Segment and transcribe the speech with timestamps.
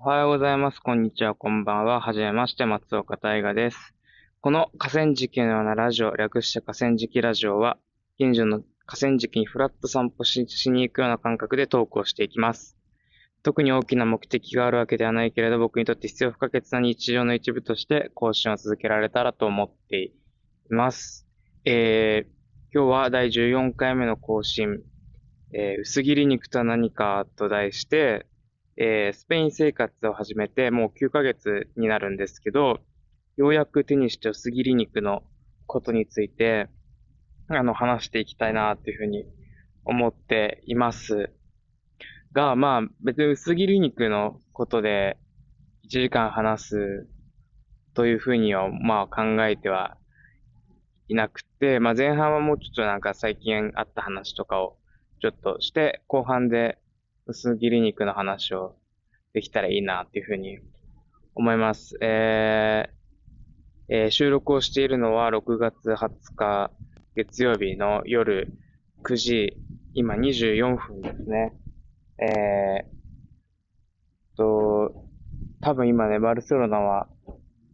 [0.00, 0.78] おはようございます。
[0.78, 1.34] こんにちは。
[1.34, 2.00] こんばんは。
[2.00, 2.64] はじめまして。
[2.64, 3.96] 松岡大河です。
[4.40, 7.78] この河川敷のようなラジオ、略して河川敷ラジオは、
[8.16, 10.38] 近所の河川敷にフラッと散歩し
[10.70, 12.76] に行くような感覚でトークをしていきます。
[13.42, 20.12] 特に大きな目的があるわけではないけれど、僕にとって必要不可欠な日常の一部として更新を続けられたらと思ってい
[20.70, 21.26] ます。
[21.64, 24.78] えー、今日は第14回目の更新、
[25.52, 28.26] えー、薄切り肉とは何かと題して、
[28.80, 32.78] えー、スペイン生活を始めてもう9ヶ月になるんですけど、
[33.36, 35.24] ようやく手にした薄切り肉の
[35.66, 36.68] ことについて、
[37.48, 39.26] あの、話していきたいなっていうふうに
[39.84, 41.32] 思っています。
[42.32, 45.18] が、まあ、別に薄切り肉のことで
[45.86, 47.08] 1時間話す
[47.94, 49.96] というふうには、まあ考えては
[51.08, 54.76] いなくて、まあ前半はもうちょっとなんか最近あった話とかを
[55.20, 56.78] ちょっとして、後半で
[57.30, 58.74] 薄切り肉の話を
[59.34, 60.60] できたらいいなっていうふうに
[61.34, 61.98] 思います。
[62.00, 66.70] えーえー、収録をしているのは6月20日
[67.14, 68.50] 月曜日の夜
[69.04, 69.56] 9時、
[69.92, 71.52] 今24分ですね。
[72.18, 75.04] えー、と、
[75.60, 77.08] 多分今ね、バルセロナは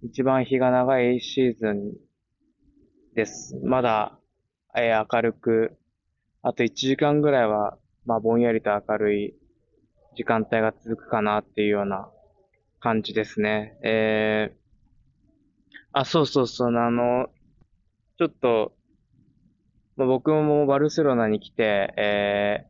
[0.03, 1.93] 一番日が長いシーズン
[3.15, 3.57] です。
[3.63, 4.19] まだ、
[4.77, 5.79] えー、明るく、
[6.43, 9.35] あと1時間ぐらいは、まあ、ぼんやりと明るい
[10.15, 12.09] 時間帯が続くかなっていうような
[12.81, 13.79] 感じですね。
[13.83, 14.57] えー、
[15.93, 17.29] あ、そうそうそう、あの、
[18.19, 18.73] ちょっと、
[19.97, 22.67] まあ、僕もバルセロナに来て、え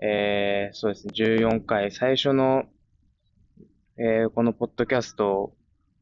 [0.00, 2.64] ー、えー、そうですね、14回、最初の、
[3.96, 5.56] えー、このポッドキャストを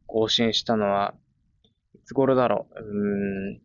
[0.07, 1.15] 更新したのは、
[1.95, 3.61] いつ頃だろう、うん、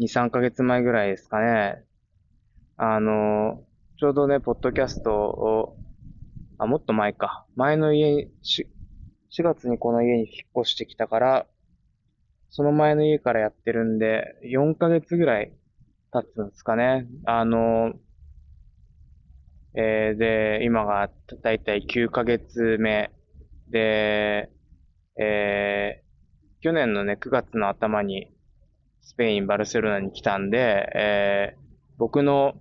[0.00, 1.84] 2、3ヶ月前ぐらいですかね。
[2.76, 3.62] あの、
[4.00, 5.76] ちょうどね、ポッドキャストを、
[6.56, 7.44] あ、もっと前か。
[7.54, 11.46] 前の家に、4月にこの家に引っ越してきたから、
[12.48, 15.52] その前の家からやってるんで、4ヶ月ぐらい
[16.14, 17.08] 経つんですかね。
[17.26, 17.92] あの、
[19.74, 21.10] えー、で、今が
[21.42, 23.10] だいたい9ヶ月目
[23.68, 24.48] で、
[25.20, 28.32] えー、去年のね、9月の頭に
[29.02, 31.60] スペイン、バルセロナに来たんで、えー、
[31.98, 32.54] 僕の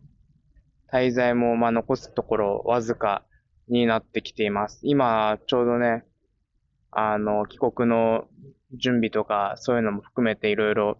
[0.91, 3.23] 滞在も、まあ、残すところわずか
[3.67, 4.79] になってきています。
[4.83, 6.05] 今、ちょうどね、
[6.91, 8.27] あの、帰国の
[8.73, 10.97] 準備とか、そういうのも含めていろいろ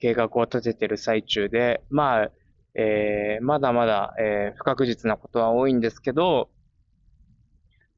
[0.00, 2.30] 計画を立ててる最中で、まあ、
[2.74, 6.50] えー、まだまだ、えー、不確実なことは多いんですけど、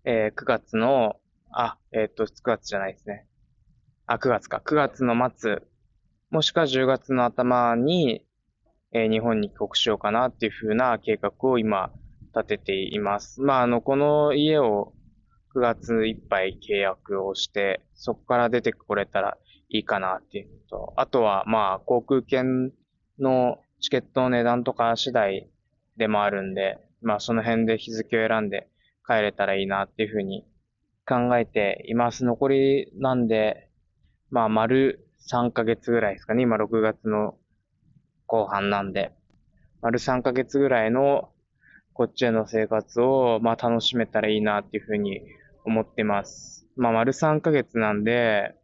[0.05, 1.17] えー、9月の、
[1.51, 3.27] あ、えっ、と、9月じゃないですね。
[4.07, 4.63] あ、9月か。
[4.65, 5.63] 9月の末、
[6.31, 8.26] もしくは10月の頭に、
[9.05, 11.93] え日本に帰国しようかなっていうふうな計画を今
[12.35, 13.41] 立てています。
[13.41, 14.93] まあ、あの、この家を
[15.55, 19.39] 9月いっぱい契約をして、そこから出てこれたら
[19.71, 22.73] いいかなっていうのと、あとは、まあ、航空券
[23.19, 25.49] のチケットの値段とか次第
[25.97, 28.69] でもあるんで、まあ、その辺で日付を選んで
[29.07, 30.45] 帰れたらいいなっていうふうに
[31.07, 32.25] 考えています。
[32.25, 33.71] 残りなんで、
[34.31, 36.43] まあ、丸3ヶ月ぐらいですかね。
[36.43, 37.37] 今6月の
[38.27, 39.13] 後半なんで、
[39.83, 41.31] 丸3ヶ月ぐらいの
[41.93, 45.23] こっちへの生活を、まあ、楽しめたらいいなっていうふうに
[45.65, 46.67] 思ってます。
[46.77, 48.55] まあ、丸3ヶ月なんで、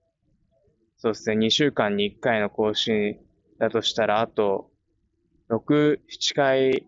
[0.99, 3.19] そうですね、2週間に1回の更新
[3.59, 4.71] だとしたら、あと、
[5.49, 6.87] 6、7回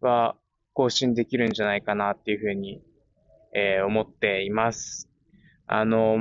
[0.00, 0.36] は
[0.74, 2.82] 更新できるんじゃないかなっていうふうに、
[3.54, 5.08] えー、思っています。
[5.66, 6.18] あの、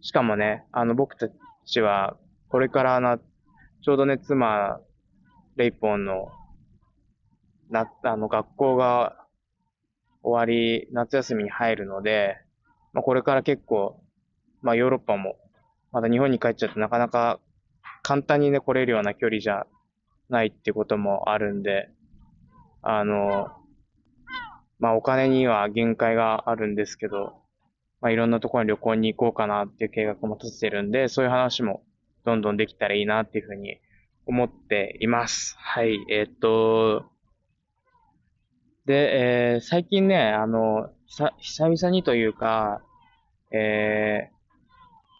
[0.00, 1.28] しかもね、あの、僕た
[1.64, 2.16] ちは、
[2.48, 3.20] これからな、
[3.82, 4.78] ちょうどね、妻、
[5.56, 6.28] レイポンの、
[7.70, 9.16] な、あの、学校が
[10.22, 12.36] 終わり、夏休みに入るので、
[12.92, 14.02] まあ、これから結構、
[14.60, 15.36] まあ、ヨーロッパも、
[15.92, 17.40] まだ日本に帰っちゃってなかなか
[18.02, 19.66] 簡単にね、来れるような距離じゃ
[20.28, 21.88] ないってこともあるんで、
[22.82, 23.48] あの、
[24.78, 27.34] まあ、お金には限界があるんですけど、
[28.02, 31.82] まあ、いろんなところに旅行に行こうかなっていう計画も立ててるんで、そういう話も
[32.24, 33.80] どんどんできたらいいなっていうふうに
[34.26, 35.56] 思っています。
[35.58, 37.04] はい、えー、っと、
[38.86, 42.82] で、えー、最近ね、あの、さ久々にというか、
[43.52, 44.40] えー、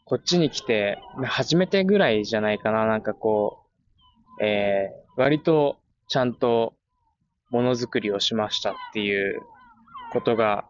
[0.04, 3.64] こっちに来て、初めてぐらいじゃないかな、なんかこ
[4.38, 6.74] う、えー、割とちゃんと
[7.50, 9.40] ものづくりをしましたっていう
[10.12, 10.64] ことが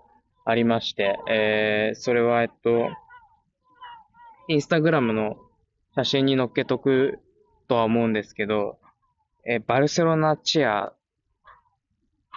[0.45, 2.89] ありまして、えー、それは、えっと、
[4.49, 5.37] インスタグラムの
[6.01, 7.19] 写真に載っけとく
[7.69, 8.79] とは思うんですけど、
[9.47, 10.95] えバルセロナチア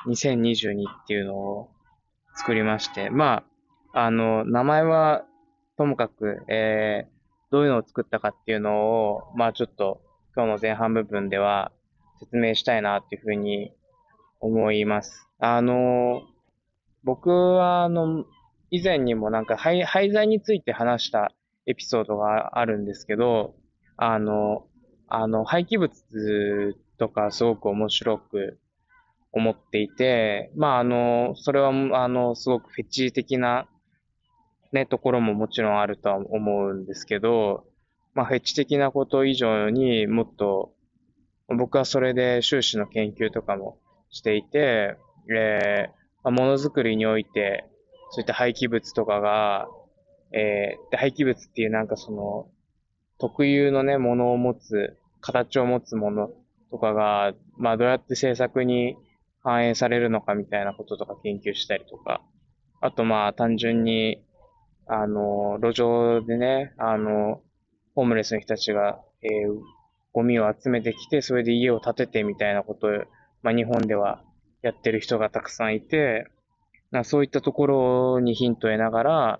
[0.07, 1.69] 2022っていうのを
[2.35, 3.43] 作りまして、ま
[3.93, 5.23] あ、あの、名前は
[5.77, 7.11] ともかく、えー、
[7.51, 10.01] どういうのを作ったかっていうのを、まあちょっと
[10.35, 11.71] 今日の前半部分では
[12.19, 13.71] 説明したいなっていうふうに
[14.41, 15.29] 思います。
[15.39, 16.21] あの、
[17.03, 18.25] 僕はあの、
[18.71, 21.31] 以前にもなんか廃廃材について話した
[21.65, 23.55] エピソードがあるんですけど、
[23.97, 24.67] あの、
[25.07, 28.59] あの、廃棄物とかすごく面白く
[29.31, 33.67] 思っていて、まあ、あの、それは、あの、すごくフェチ的な、
[34.71, 37.65] ね、ところももちろんあるとは思うんですけど、
[38.13, 40.73] まあ、フェチ的なこと以上にもっと、
[41.47, 44.97] 僕はそれで修士の研究とかもしていて、
[45.35, 45.91] えー、
[46.23, 47.65] ま、ものづくりにおいて、
[48.11, 49.67] そういった廃棄物とかが、
[50.33, 52.47] えー、廃棄物っていうなんかその、
[53.19, 56.31] 特有のね、ものを持つ、形を持つもの
[56.71, 58.97] とかが、まあどうやって制作に
[59.41, 62.21] 反映されるのかみたいなこととか研究したりとか、
[62.81, 64.23] あとまあ単純に、
[64.87, 67.41] あの、路上でね、あの、
[67.95, 69.59] ホームレスの人たちが、えー、
[70.11, 72.91] ゴミを集めてきて、それで家を建ててみたいなことを、
[73.43, 74.21] まあ日本では
[74.61, 76.27] やってる人がたくさんいて、
[76.91, 79.39] なそういったところにヒントを得ながら、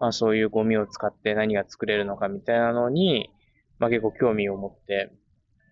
[0.00, 3.30] まあそういうゴミを使って何が作れるのかみたいなのに、
[3.78, 5.12] まあ結構興味を持って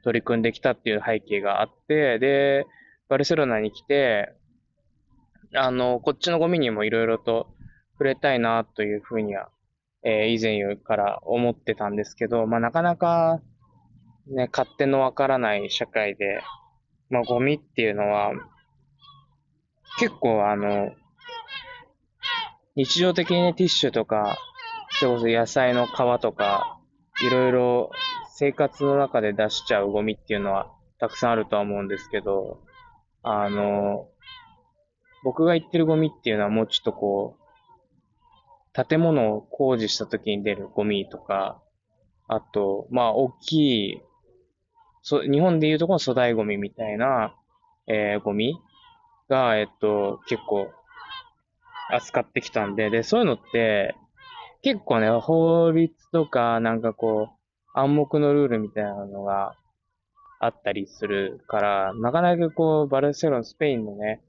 [0.05, 2.67] 取り組んできたっていう背景があって、で、
[3.08, 4.32] バルセロナに来て、
[5.55, 7.49] あの、こっちのゴミにもいろいろと
[7.93, 9.49] 触れたいなというふうには、
[10.02, 13.40] えー、以前から思ってたんですけど、まあ、なかなか、
[14.28, 16.40] ね、勝手のわからない社会で、
[17.11, 18.32] まあ、ゴミっていうのは、
[19.99, 20.93] 結構あの、
[22.76, 24.37] 日常的に、ティッシュとか、
[24.90, 25.90] それこそ野菜の皮
[26.20, 26.78] とか、
[27.26, 27.90] いろいろ
[28.34, 32.61] 生活の中で出しちゃうゴミっていうのはたくさんあるとは思うんですけど、
[33.23, 34.08] あの、
[35.25, 41.62] 僕が言ってるゴミっていうのはもうちょっとこう、建物を工事した時に出るゴミとか、
[42.28, 44.02] あと、まあ、大きい、
[45.00, 47.34] そ、日本でいうとこの粗大ゴミみたいな、
[47.87, 48.55] えー、ゴミ
[49.31, 50.70] が、えっと、結構、
[51.90, 53.94] 扱ってきたんで、で、そういうのって、
[54.62, 57.36] 結構ね、法律とか、なんかこう、
[57.78, 59.54] 暗黙のルールみたいなのが
[60.40, 64.22] あったりするから、なかなかこう、バルセロナ、スペインのね、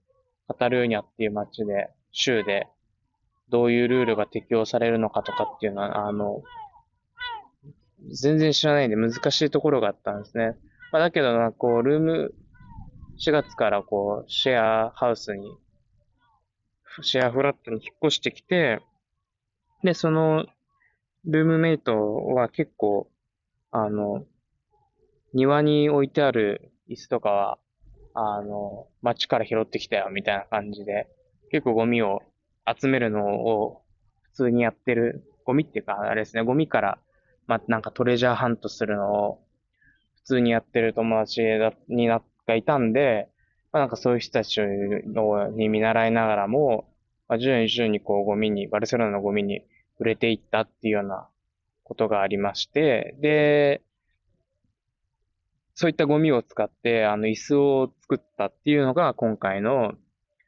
[0.47, 2.67] カタルーニャっていう街で、州で、
[3.49, 6.41] どういうルールが適用されるのかとかっていうのは、あの、
[8.11, 10.55] 全然知らないんで難しいところがあったんですね。
[10.91, 12.33] まあ、だけどな、こう、ルーム、
[13.17, 15.49] 4月からこう、シェアハウスに、
[17.03, 18.81] シェアフラットに引っ越してきて、
[19.83, 20.45] で、その、
[21.25, 23.09] ルームメイトは結構、
[23.71, 24.25] あの、
[25.33, 27.59] 庭に置いてある椅子とかは、
[28.13, 31.07] あの、街から拾ってきたよ、みたいな感じで、
[31.51, 32.21] 結構ゴミを
[32.65, 33.83] 集めるのを
[34.23, 36.99] 普通にやってる、ゴミっていうか、あれですね、ゴミから、
[37.45, 39.43] まなんかトレジャーハントするのを
[40.15, 41.41] 普通にやってる友達
[41.87, 43.29] にな、がいたんで、
[43.77, 46.89] まあ、なんかそういう人たちに見習いながらも、
[47.27, 49.61] まあ、徐々に徐々にこうゴミに、バルセロナのゴミに
[49.99, 51.27] 触れていったっていうような
[51.83, 53.83] ことがありまして、で、
[55.75, 59.93] そういったゴミを使って、あの、椅子を作ったっていうのが今回の、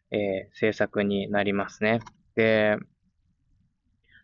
[0.10, 2.00] えー、制作になりますね。
[2.36, 2.78] で、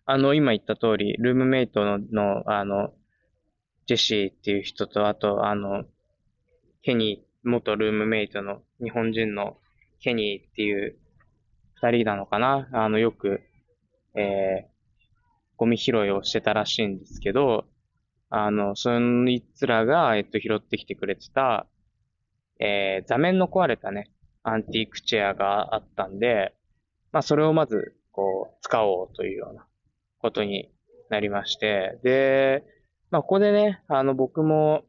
[0.07, 2.91] あの、今言った通り、ルームメイトの、のあの、
[3.85, 5.83] ジェシーっていう人と、あと、あの、
[6.81, 9.57] ケニー、元ルームメイトの日本人の
[9.99, 10.97] ケニーっていう
[11.75, 12.67] 二人なのかな。
[12.73, 13.41] あの、よく、
[14.15, 14.75] えー、
[15.57, 17.65] ゴミ拾いをしてたらしいんですけど、
[18.29, 21.67] あの、そいつらが、えっと、拾ってきてくれてた、
[22.59, 24.11] えー、座面の壊れたね、
[24.43, 26.53] アンティークチェアがあったんで、
[27.11, 29.65] まあ、それをまず、こう、使おうというような
[30.19, 30.69] ことに
[31.09, 32.63] なりまして、で、
[33.11, 34.83] まあ、ここでね、あの、僕も、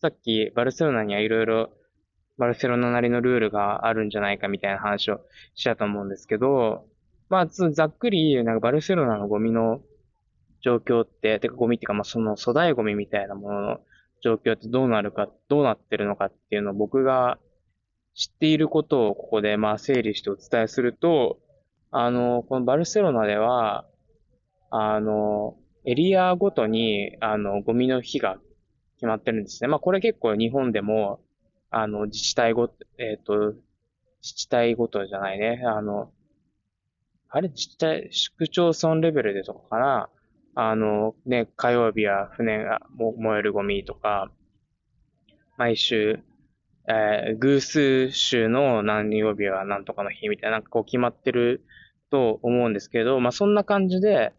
[0.00, 1.70] さっき、バルセロナにはいろいろ、
[2.38, 5.20] バルセロナなりのルールがあるんじゃないかみたいな話を
[5.54, 6.86] したと思うんですけど、
[7.28, 9.80] まあ、ざっくり、なんかバルセロナのゴミの
[10.62, 13.80] 状況って、てかゴミっていうか、まあ、その粗大ゴミみたいなものの
[14.22, 17.38] 状況ってどうなるか、どうなってるのかっていうのを僕が
[18.14, 21.38] 知っていることをここでまあ整理してお伝えすると、
[21.90, 23.86] あの、このバルセロナでは、
[24.70, 28.38] あの、エリアごとに、あの、ゴミの日が
[28.96, 29.68] 決まってるんですね。
[29.68, 31.20] まあ、これ結構日本でも、
[31.70, 33.54] あの、自治体ご、えっ、ー、と、
[34.22, 35.62] 自治体ごとじゃないね。
[35.66, 36.12] あの、
[37.28, 37.48] あれ？
[37.48, 40.08] 自治体、市区町村レベルでとかかな？
[40.54, 44.30] あの、ね、火曜日は船が燃えるゴミとか、
[45.58, 46.20] 毎週、
[46.88, 51.64] えー、偶数週の何曜日は何とかの日みたいな、なんかこう決まってる
[52.10, 54.32] と思うんですけど、まあ、そんな感じで、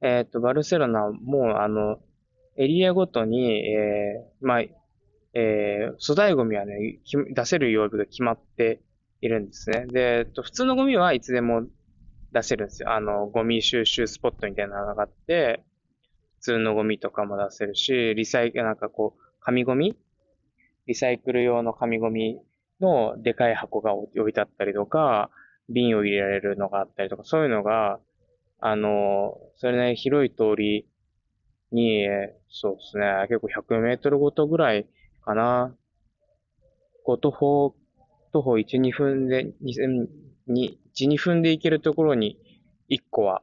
[0.00, 1.98] えっ、ー、と、バルセロナも、あの、
[2.56, 4.62] エリアごとに、えー、まあ、
[5.34, 8.80] えー、粗大ゴミはね、出せる曜日が決まって
[9.20, 9.86] いるんですね。
[9.86, 11.64] で、えっと、普通のゴミはいつでも
[12.32, 12.92] 出せるんですよ。
[12.92, 15.64] あの、ゴミ収集スポットみたいなのがあって、
[16.36, 19.96] 普通のゴミとかも出せるし、リサイクル、なんかこう、紙ゴミ？
[20.86, 22.38] リサイクル用の紙ゴミ
[22.80, 25.30] のでかい箱が置いてあったりとか、
[25.68, 27.98] 瓶を入れられるのがあったりとか、そういうのが、
[28.60, 30.86] あの、それね、広い通り
[31.72, 32.06] に、
[32.50, 34.86] そうですね、結構100メートルごとぐらい
[35.24, 35.74] かな。
[37.04, 37.74] こう、徒歩、
[38.32, 40.08] 徒歩1、2分で、2、
[40.48, 42.38] 1、2分で行けるところに
[42.90, 43.42] 1個は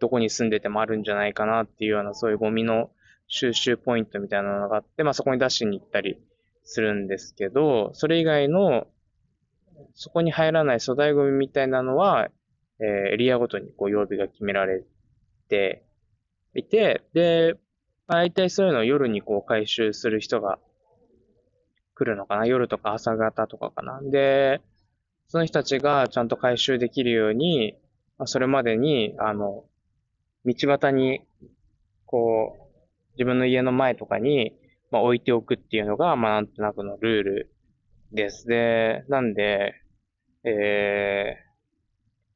[0.00, 2.90] どこに住んでてもあるんじゃないかなっていうようなそういうゴミの
[3.26, 6.18] 収集ポイントみたいなのがあって、まあそこに出しに行ったり
[6.64, 8.86] するんですけど、それ以外の
[9.94, 12.28] そこに入らない粗大ゴミみたいなのは、
[12.80, 14.84] えー、エリアごとにこう曜日が決められ
[15.48, 15.84] て
[16.54, 17.54] いて、で、
[18.06, 20.58] 大体そういうのを夜にこう回収する人が
[21.98, 22.46] 来るのかな？
[22.46, 24.00] 夜とか朝方とかかな？
[24.02, 24.60] で、
[25.26, 27.74] その人たちがちゃんと回収できるように、
[28.18, 29.64] まあ、それまでに、あの、
[30.44, 31.22] 道端に、
[32.06, 32.78] こう、
[33.14, 34.56] 自分の家の前とかに、
[34.90, 37.54] まあ、置いておくっていうのが、まあ、なんとなくのルール
[38.12, 38.46] です。
[38.46, 39.74] で、なんで、
[40.44, 41.48] えー、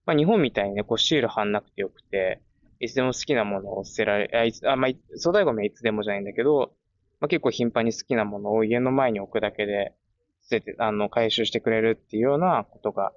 [0.05, 2.43] まあ、日本みたいにね、こうシール貼んなくてよくて、
[2.79, 6.75] いつでも好きなものを捨てられ、あ、いつ、あ、まあ、粗大ゴミはいつでもじゃないんだけど、
[7.23, 9.95] まあ、結構頻繁に好きなものを家の前に置くだけで、
[10.43, 13.13] 捨てて、あの、回収してくれるっていうようなことが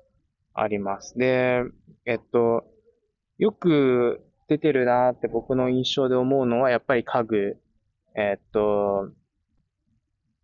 [0.53, 1.17] あります。
[1.17, 1.63] で、
[2.05, 2.65] えっと、
[3.39, 7.57] よく出てるなって僕の印象で思うのは、やっぱり家具、
[8.15, 9.09] えっと、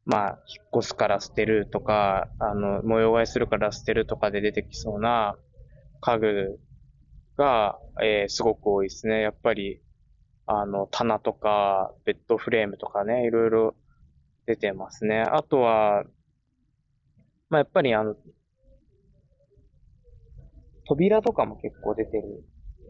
[0.05, 5.37] まあ、引っ越すから捨てるとか、あの、模様替えするから捨てるとかで出てきそうな
[5.99, 6.59] 家具
[7.37, 9.21] が、えー、すごく多いですね。
[9.21, 9.83] やっぱり、
[10.53, 13.75] あの、棚とか、ベッドフレームとかね、いろいろ
[14.45, 15.21] 出てますね。
[15.21, 16.03] あとは、
[17.49, 18.15] まあ、やっぱりあの、
[20.85, 22.43] 扉とかも結構出てる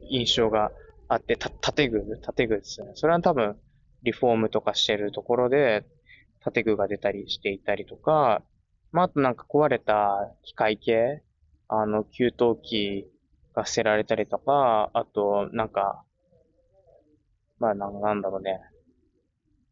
[0.09, 0.71] 印象が
[1.07, 2.03] あって、た、建具
[2.35, 2.93] 建具ですね。
[2.95, 3.59] それは多分、
[4.01, 5.85] リフォームとかしてるところで、
[6.51, 8.41] 建具が出たりしていたりとか、
[8.91, 11.21] まあ、あとなんか壊れた機械系、
[11.67, 12.31] あの、給湯
[12.63, 13.07] 器
[13.53, 16.03] が捨てられたりとか、あと、なんか、
[17.61, 18.59] まあな、なんだろうね。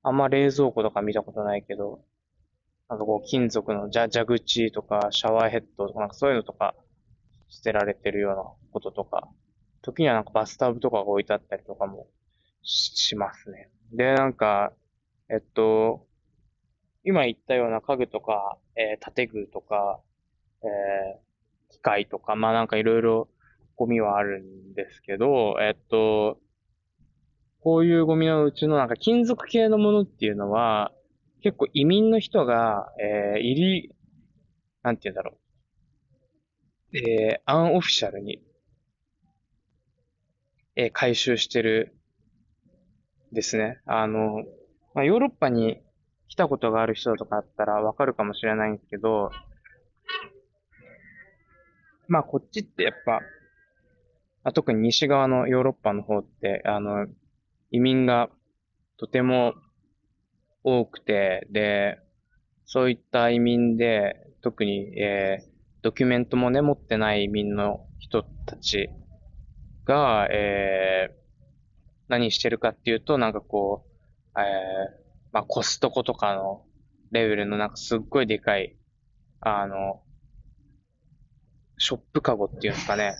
[0.04, 2.06] あんま冷蔵庫とか見たことないけど、
[2.88, 6.76] なんかこう金属の蛇口とかシャワーヘッドとかなんかそういうのとか
[7.50, 9.28] 捨てられてるようなこととか、
[9.82, 12.06] 時にはなんかバスタブとかが置いてあったりとかも
[12.62, 13.72] しますね。
[13.92, 14.72] で、なんか、
[15.28, 16.06] えっと、
[17.04, 20.00] 今言ったような家具とか、えー、建具とか、
[20.62, 23.30] えー、機械とか、まあなんかいろいろ
[23.78, 26.38] ゴミはあるんですけど、えっと、
[27.62, 30.92] こういうゴミのうちのなんか金属系のものっていうのは、
[31.42, 33.96] 結構移民の人が、えー、入り、
[34.84, 35.38] なんて言うんだろ
[36.94, 36.98] う。
[36.98, 38.42] えー、アンオフィシャルに、
[40.76, 41.96] えー、回収してる、
[43.32, 43.80] ですね。
[43.86, 44.44] あの、
[44.94, 45.82] まあ、ヨーロッパに
[46.28, 49.32] 来たことがある人とかあったらわかるかもしれないんですけど、
[52.08, 53.22] まあ、こっちってやっぱ、
[54.44, 57.08] あ特に西側のヨーロッパの方って、あの、
[57.72, 58.30] 移民が
[58.98, 59.54] とても
[60.64, 62.00] 多くて、で、
[62.66, 65.46] そういった移民で、特に、えー、
[65.82, 68.90] ドキュメントもね、持ってない移民の人たち
[69.86, 71.14] が、えー、
[72.08, 73.86] 何してるかっていうと、なんかこ
[74.36, 74.46] う、えー、
[75.32, 76.64] まあ、コストコとかの
[77.12, 78.78] レベルのなんかすっごいでかい、
[79.42, 80.02] あの、
[81.78, 83.16] ショップカゴっていうんですかね、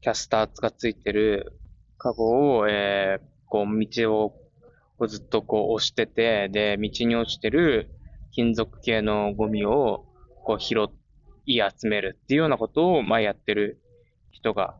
[0.00, 1.58] キャスターがついてる
[1.98, 4.34] カゴを、えー、こう、道
[4.98, 7.90] をずっとこう押してて、で、道に落ちてる
[8.32, 10.06] 金属系のゴミを
[10.44, 10.88] こう拾
[11.46, 13.80] い集めるっていうようなことを、まあ、やってる
[14.30, 14.76] 人が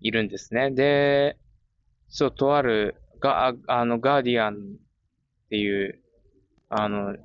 [0.00, 0.70] いるんですね。
[0.70, 1.36] で、
[2.08, 4.58] そう、とある、が、あの、ガーディアンっ
[5.48, 6.00] ていう、
[6.68, 7.18] あの、ニ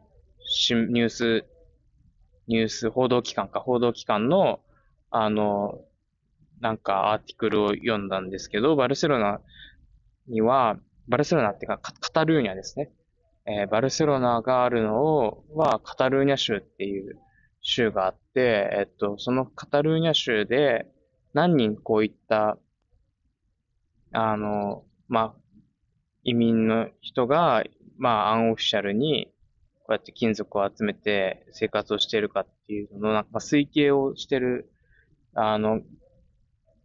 [1.02, 1.46] ュース、
[2.48, 4.62] ニュース報道機関か、報道機関の、
[5.10, 5.82] あの、
[6.62, 9.42] なんかアーティクルを読んだんですけど、バルセロナ
[10.28, 12.92] には、バルセロナっていうか、カタルーニャですね。
[13.46, 17.18] えー、バルセロナがあるのを、は、カタルーニャ州っていう
[17.62, 20.88] 州があって、えっと、そのカタルーニャ州で、
[21.34, 22.58] 何人こういった、
[24.12, 25.36] あの、まあ、
[26.24, 27.64] 移民の人が、
[27.98, 29.32] まあ、アンオフィシャルに、
[29.80, 34.70] こうやって金属を集めて生活をしているかっていうのの、なんか推計をしてる、
[35.34, 35.82] あの、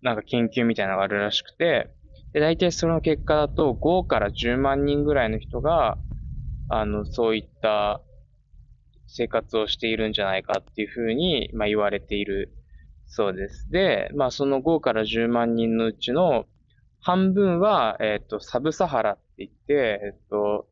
[0.03, 1.91] なんか研究みたいなのがあるらしくて、
[2.33, 5.99] で、大体その結果だと5から10万人ぐらいの人が、
[6.69, 8.01] あの、そういった
[9.07, 12.53] 生活をしているんじゃないかっていうふうに、まあ、言われている
[13.07, 13.71] そうです。
[13.71, 16.47] で、まあ、その5から10万人のうちの
[16.99, 20.67] 半分は、えっ、ー、と、サブサハラって言って、えっ、ー、と、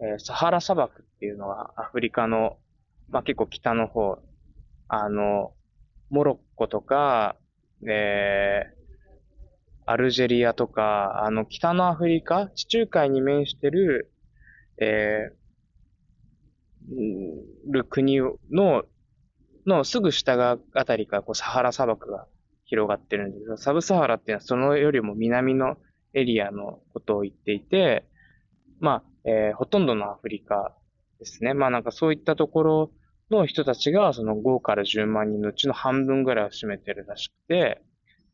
[0.00, 2.56] えー、サハラ砂漠っていうのはアフリカの、
[3.10, 4.18] まあ、結構北の方、
[4.88, 5.52] あの、
[6.08, 7.36] モロッコとか、
[7.86, 8.83] えー、
[9.86, 14.12] アルジェリアとか、あの、北のアフリカ、地中海に面してる、
[14.78, 18.18] えー、る国
[18.50, 18.84] の、
[19.66, 22.26] のすぐ下が、あたりから、こう、サハラ砂漠が
[22.64, 25.76] 広がってるんですけど、サブサハラっていうのはそのよりも南の
[26.14, 28.06] エリアのことを言っていて、
[28.80, 30.74] まあ、えー、ほとんどのアフリカ
[31.18, 31.54] ですね。
[31.54, 32.90] まあなんかそういったところ
[33.30, 37.82] の人たちがその5から10万人のうちの半分ぐらいを占めてるらしくて、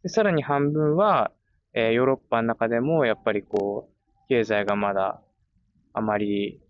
[0.02, 1.30] でさらに半分は、
[1.72, 5.22] え、ヨーロッパの中でもやっぱりこう、経済がまだ
[5.92, 6.60] あまり、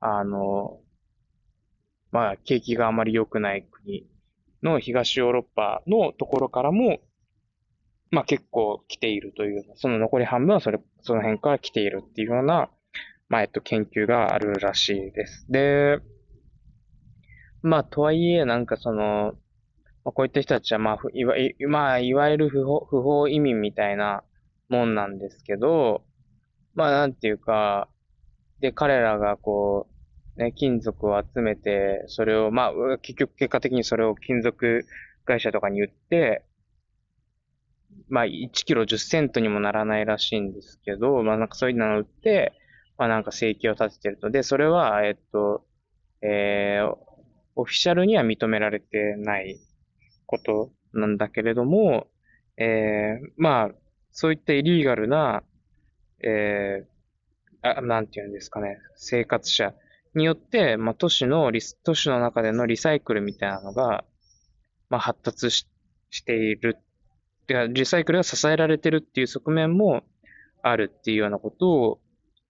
[0.00, 0.80] あの、
[2.10, 4.06] まあ景気があまり良くない国
[4.62, 7.00] の東ヨーロッパのところからも、
[8.10, 12.70] まあ結構来ているという、その残り半分はそれ、その辺から来ているっていうような、
[13.28, 15.46] まあえっと研究があるらしいです。
[15.50, 16.00] で、
[17.62, 19.34] まあとはいえなんかその、
[20.04, 21.34] まあ、こういった人たちはまあ、いわ、
[21.68, 24.22] まあいわゆる不法、不法移民みたいな
[24.68, 26.04] もんなんですけど、
[26.74, 27.88] まあなんていうか、
[28.60, 29.88] で、彼らがこ
[30.36, 34.84] う、ね、金属を集めて、それを、まあ、結局結果的にそれを金属
[35.24, 36.44] 会社とかに売って、
[38.08, 42.52] まあ、1キロ10セントにもならないらしいんですけど、まあ、なんかそういうのを売って、
[42.96, 44.30] まあ、なんか生計を立ててると。
[44.30, 45.66] で、それは、えっと、
[46.22, 46.96] えー、
[47.54, 49.58] オフィシャルには認められてない
[50.28, 52.06] ことなんだけれども、
[52.58, 53.70] えー、まあ、
[54.12, 55.42] そういったイリーガルな、
[56.22, 59.74] えー、あ、なんていうんですかね、生活者
[60.14, 64.04] によって、まあ、都市のリス、都市の中でのリサイクルみたいなのが、
[64.90, 65.66] まあ、発達し
[66.10, 66.78] している。
[67.46, 70.04] てか、リサイクルが支えられてるっていう側面も
[70.62, 72.00] あるっていうようなことを、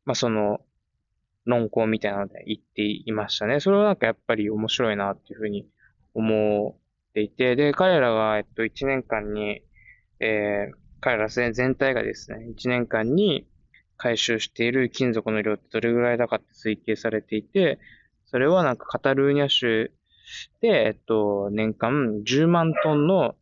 [0.05, 0.61] まあ、その、
[1.45, 3.59] 論考みたいなので言っていましたね。
[3.61, 5.67] それはなんかやっぱり面白いなっていうふうに
[6.15, 6.79] 思
[7.19, 9.63] ていて、で、彼らが、えっと、1年間に、
[10.21, 13.47] えー、彼ら全体がですね、1年間に、
[14.01, 17.81] 回収している金属の量ってどれぐらいだかって推計されていて、
[18.27, 19.91] それはなんかカタルーニャ州
[20.61, 23.35] で、えっと、年間10万トンの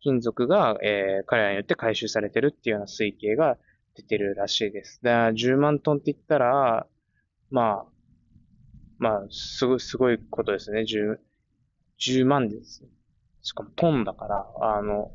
[0.00, 3.58] 金属が、えー、彼らによって回収されてるっていうような推計が
[3.96, 5.00] 出てるらしいです。
[5.02, 6.86] だから10万トンって言ったら、
[7.50, 7.86] まあ、
[8.98, 10.82] まあ、すごい、すごいことですね。
[10.82, 11.18] 10、
[11.98, 12.84] 10万です。
[13.46, 15.12] しかもトンだから、あの、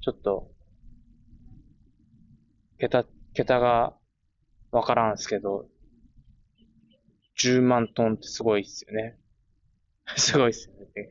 [0.00, 0.50] ちょっと、
[2.78, 3.94] 桁桁が
[4.70, 5.66] わからんすけど、
[7.38, 9.18] 10万トンってすごいっすよね。
[10.16, 11.10] すごいっすよね。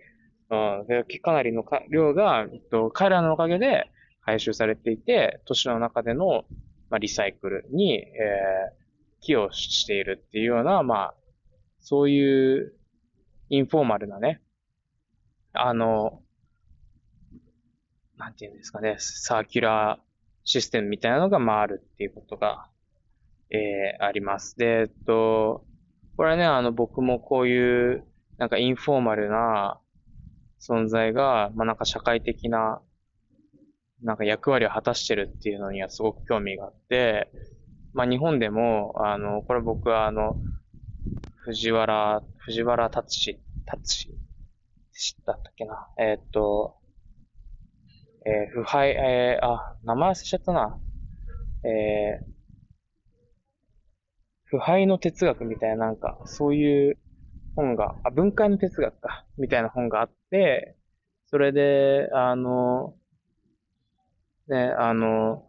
[0.50, 0.88] うん。
[0.88, 6.46] で、かなりの量が、えっと、彼らのおかげで回収されていて、都市の中での、
[6.90, 11.16] まあ、リサイクルに、えー、寄与しているっていうような、まあ、
[11.80, 12.74] そういう
[13.50, 14.42] インフォーマルなね、
[15.54, 16.22] あの、
[18.18, 20.08] なんていうんですかね、サーキュラー
[20.44, 22.70] システムみたいなのが回るっていうことが、
[23.50, 24.58] えー、あります。
[24.58, 25.66] で、えっと、
[26.16, 28.04] これはね、あの、僕もこういう、
[28.38, 29.80] なんかインフォーマルな
[30.60, 32.82] 存在が、まあ、なんか社会的な、
[34.04, 37.32] なんか役割を果たしてるっていうのにはすごく興味があって、
[37.94, 40.38] まあ、日本でも、あの、これ僕はあの、
[41.36, 44.18] 藤原、藤原達志、達志、
[44.98, 45.88] 知ったっけな。
[46.00, 46.76] えー、っと、
[48.26, 50.80] えー、腐敗、えー、あ、名前忘れちゃったな。
[51.64, 52.26] えー、
[54.46, 56.98] 腐敗の哲学みたいななんか、そういう
[57.56, 60.76] 本が、あ、分解の哲学か、みたいな本があって、
[61.28, 62.96] それで、あの、
[64.48, 65.46] ね、あの、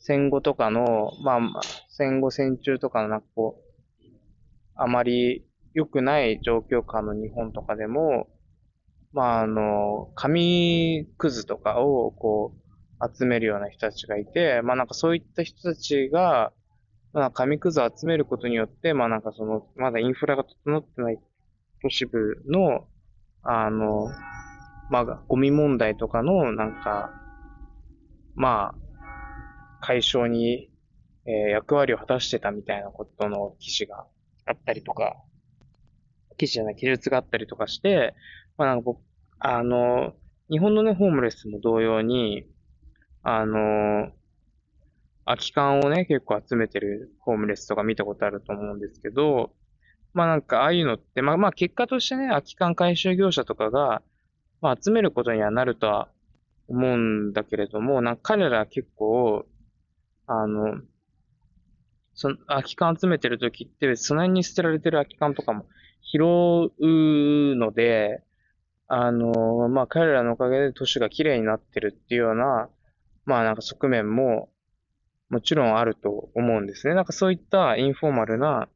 [0.00, 1.60] 戦後とかの、まあ、
[1.90, 4.04] 戦後戦中とかのなんかこう、
[4.74, 8.26] あまり良くない状況下の日本とかでも、
[9.14, 12.64] まあ、あの、紙くずとかを、こう、
[13.16, 16.52] 集めるような人たちがいて、まあなんかそういった人たちが、
[17.12, 21.18] まあ紙くずを集めることによって、まあなんかその、まだインフラが整ってない
[21.82, 22.88] 都市部の、
[23.42, 24.08] あの、
[24.90, 27.10] まあゴミ問題とかの、なんか、
[28.34, 30.70] まあ、解消に、
[31.26, 34.06] えー、役割を果たしてたみたいなことの記事が
[34.44, 35.14] あったりとか、
[36.36, 38.14] 記事じゃない、記述があったりとかして、
[38.56, 39.00] まあなんか僕、
[39.38, 40.14] あの、
[40.50, 42.46] 日本のね、ホームレスも同様に、
[43.22, 44.12] あの、
[45.24, 49.52] 空き缶をね、結構集めてるホームレスとか見たことあると思うんですけど、
[50.12, 54.02] まあなんかああいうのって、まあまあ結果としてね、空き缶回収業者とかが、
[54.60, 56.08] まあ集めることにはなるとは
[56.68, 59.46] 思うんだけれども、なんか彼ら結構、
[60.26, 60.80] あの、
[62.14, 65.66] その空き缶集めてる時って、その辺に捨てられてる空き缶とかも
[66.02, 68.22] 拾うので、
[68.88, 72.68] あの、まあ彼らのおかげで都市が綺麗になってるっていうような、
[73.24, 74.50] まあなんか側面も
[75.30, 76.94] もちろんあると思うんですね。
[76.94, 78.68] なんかそういったインフォーマルな、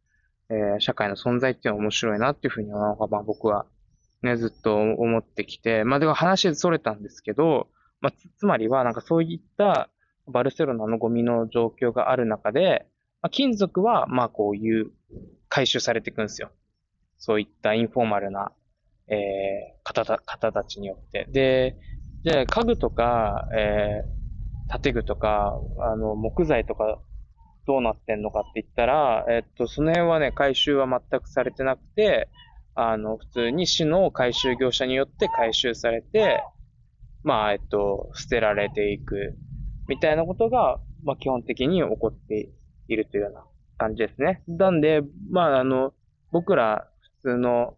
[0.50, 3.66] えー、社会の存在っていうのは面白いなっていうふうに、まあ、僕は
[4.22, 7.68] ね、ずっと思ってきて、まあでも話それたんですけど、
[8.00, 9.90] まあつ、つまりはなんかそういった
[10.26, 12.86] バルセロナのゴミの状況がある中で、
[13.22, 14.90] まあ、金属はまあこういう
[15.48, 16.50] 回収されていくんですよ。
[17.18, 18.52] そういったインフォーマルな、
[19.08, 21.26] えー、方た、方たちによって。
[21.30, 21.76] で、
[22.24, 27.00] じゃあ家具とか、えー、建具とか、あの、木材とか、
[27.66, 32.30] どうなってんのかって言ったら、えっと、その辺はね、回収は全くされてなくて、
[32.74, 36.42] あの、普通に市の回収業者によって回収されて、
[37.24, 39.36] まあ、えっと、捨てられていく、
[39.86, 42.50] みたいなことが、まあ、基本的に起こって
[42.88, 43.44] いるというような
[43.76, 44.42] 感じですね。
[44.46, 45.92] なんで、まあ、あの、
[46.30, 46.88] 僕ら
[47.22, 47.77] 普通の、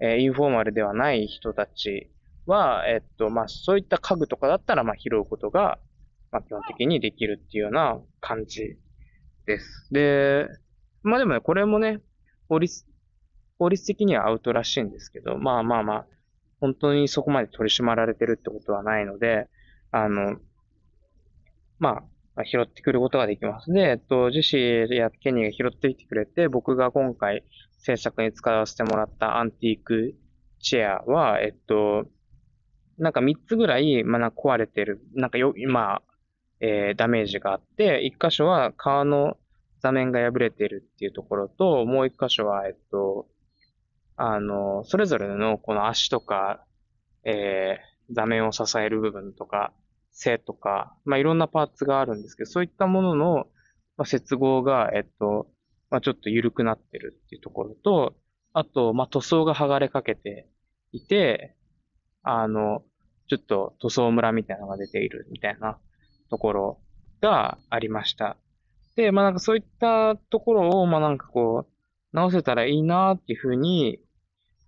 [0.00, 2.10] え、インフォーマルではない人たち
[2.46, 5.78] は、えっと、まあ、そういった家具とかだったら、まあ、拾うことが
[6.30, 8.76] まあ、基本的にできるっていうような感じ
[9.46, 9.88] です。
[9.90, 10.46] で、
[11.02, 12.00] まあでもね、これもね、
[12.48, 12.84] 法律、
[13.58, 16.06] 法律的にはアウトらしいんですけど、まあまあまあ、
[16.60, 19.48] 本当にそこまで取り締まられてるってことはないので、
[19.90, 20.36] あの、
[21.78, 22.02] まあ、
[22.44, 23.72] 拾ってくることができます。
[23.72, 27.44] で、えっと、ジェシーやケニーが拾ってきてくれて、僕が今回
[27.78, 30.14] 制作に使わせてもらったアンティーク
[30.60, 32.06] チェアは、えっと、
[32.98, 36.02] なんか3つぐらい、まあ、壊れてる、なんかよ、まあ、
[36.60, 39.36] えー、ダメージがあって、一箇所は川の
[39.80, 43.28] 座面が破れてるっていうところと、もう一箇所は、えっと、
[44.16, 46.64] あの、それぞれのこの足とか、
[47.24, 49.72] えー、座面を支える部分とか、
[50.18, 53.34] 背とか、まあ、いろんなパーツがあるんですけど、そういったものの、
[53.96, 55.46] まあ、接合が、えっと、
[55.90, 58.14] まあ、ちょっと緩くなってるっていうところと、
[58.52, 60.48] あと、まあ、塗装が剥がれかけて
[60.90, 61.54] いて、
[62.22, 62.82] あの、
[63.28, 65.78] ちょっと塗装ムラみたいなのが出ているみたいな
[66.30, 66.80] ところ
[67.20, 68.36] がありました。
[68.96, 71.72] で、まあなんかそういったところを、まあなんかこう、
[72.12, 74.00] 直せたらいいなっていうふうに、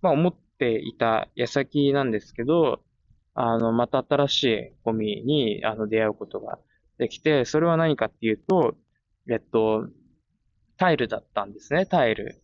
[0.01, 2.81] まあ思っていた矢先なんですけど、
[3.33, 6.59] あの、また新しいゴミに、あの、出会うことが
[6.97, 8.75] できて、それは何かっていうと、
[9.29, 9.87] えっと、
[10.77, 12.41] タイルだったんですね、タイル。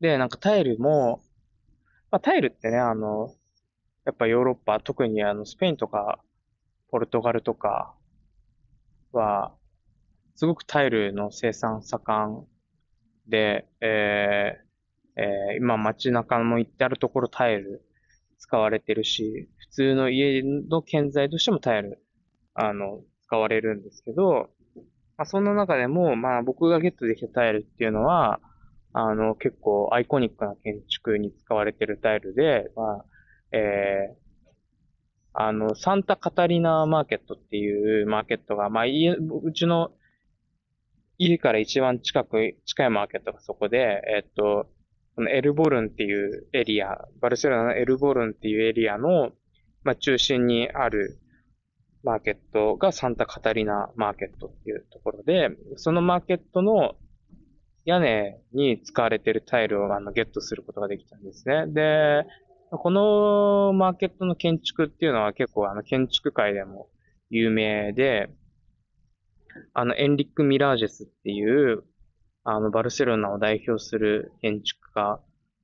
[0.00, 1.22] で、なんかタイルも、
[2.10, 3.34] まあタイルってね、あの、
[4.04, 6.20] やっぱヨーロッパ、特にあの、スペインとか、
[6.90, 7.94] ポルトガルとか、
[9.12, 9.54] は、
[10.34, 12.46] すごくタイルの生産盛ん
[13.26, 17.84] で、えーえー、今街中も行ってあるところタイル
[18.38, 22.02] 使われてるし、普通の家の建材としてもタイル、
[22.54, 24.50] あの、使われるんですけど、
[25.16, 28.40] まあ、そんな中でも、まあ僕がゲットできたタイルっていうのは、
[28.92, 33.04] あの、結構アイコニックな建築に使われてるタイルで、まあ、
[33.52, 34.28] えー、
[35.34, 39.90] あの、サンタカタリナーマーケットっていうマーケットが、まあ、家、うちの
[41.18, 44.68] 家から一番近く、近いマーケットがそこで、えっと、
[45.18, 49.32] このエルボルンっていうエリア、バルセロナのエルボルンっていうエリアの、
[49.82, 51.18] まあ、中心にある
[52.04, 56.94] マーケットがサンタカタリナマーケットっていうところで、そのマーケットの
[57.84, 61.66] 屋根に使われているタイルをあのゲットすることができたんですね。
[61.66, 62.24] で、
[62.70, 66.90] このマーケットの建築っていうのは結構あの建築界でも
[67.28, 68.30] 有名で、
[69.74, 71.82] あのエンリック・ミラージェスっていう、
[72.44, 75.20] あのバルセロナを代表する建築家、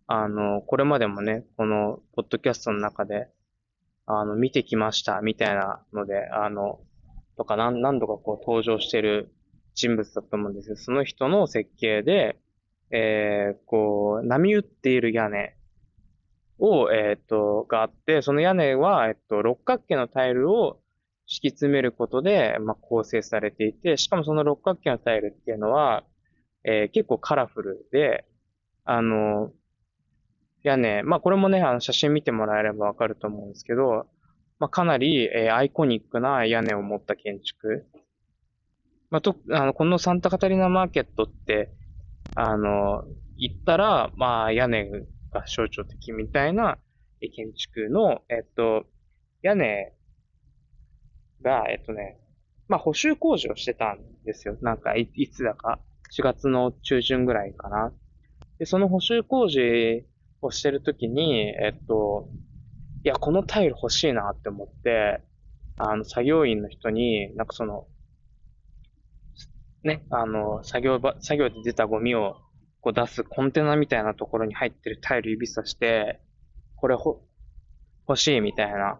[0.06, 3.28] あの、これまでもね、このポッドキャストの中で、
[4.06, 6.80] あの、見てきましたみたいなので、あの、
[7.36, 9.34] とか何何度かこう登場してる
[9.74, 12.38] 人物だと思うんですけど、その人の設計で、
[12.90, 15.56] えー、こう、波打っている屋根
[16.58, 20.80] を、えっ、と、があって、その屋根は、えっと、六角形のタイルを
[21.26, 26.04] 敷き詰めることで、まあ、構成されていて、しかもその六角形のタイルっていうのは、
[26.64, 28.26] えー、結構カラフルで、
[28.84, 29.52] あの、
[30.62, 34.06] 屋根、まあ、これもね、あの、写真見てもらえればわかると思うんですけど、
[34.58, 37.86] まあ、かなり、えー、アイコニックな屋根を持った建築。
[39.10, 41.74] まあ、と、あの、このサンタカタリナマーケットって、
[42.34, 43.04] あの、
[43.36, 44.90] 行ったら、まあ、屋根
[45.32, 46.78] が象徴的みたいな
[47.20, 48.86] 建築の、えっと、
[49.42, 49.92] 屋根
[51.42, 52.18] が、えっとね、
[52.68, 54.56] まあ補修工事をしてたんですよ。
[54.62, 57.92] なんかい、いつだか、4月の中旬ぐらいかな。
[58.58, 60.06] で、その補修工事
[60.42, 62.28] をしてるときに、えっと、
[63.04, 65.20] いや、このタイル欲しいなって思って、
[65.76, 67.86] あの、作業員の人に、なんかその、
[69.82, 72.36] ね、あの、作業場、作業で出たゴミを
[72.80, 76.20] こう出すコンテナみたいなところに入ってるタイル指さして、
[76.76, 77.22] これほ、
[78.08, 78.98] 欲しいみたいな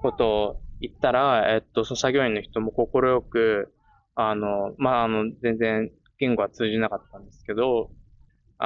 [0.00, 3.72] ことを言ったら、えっと、その作業員の人も心よく、
[4.14, 7.90] あの、まあ、あの、全然言語は通じなかったんですけど、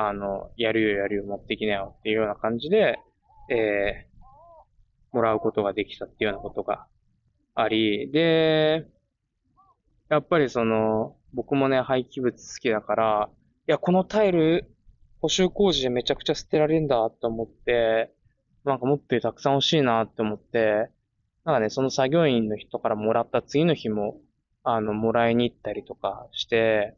[0.06, 2.98] あの、やるよやるよ持ってきなよっていうような感じで、
[3.50, 6.87] えー、もらうことができたっていうようなことが
[7.54, 8.87] あり、で、
[10.08, 13.30] やっぱりその、僕もね、廃棄物好きだから、
[13.66, 14.70] いや、このタイル、
[15.20, 18.14] 補修工事でめちゃくちゃ捨てられるんだと思って、
[18.64, 20.90] なんかもっとたくさん欲しいなって思って、
[21.44, 24.20] なんかね、その作業員の人からもらった次の日も、
[24.62, 26.96] あの、もらいに行ったりとかして、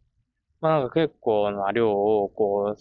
[0.60, 2.80] まあなんか結構な量を、こう、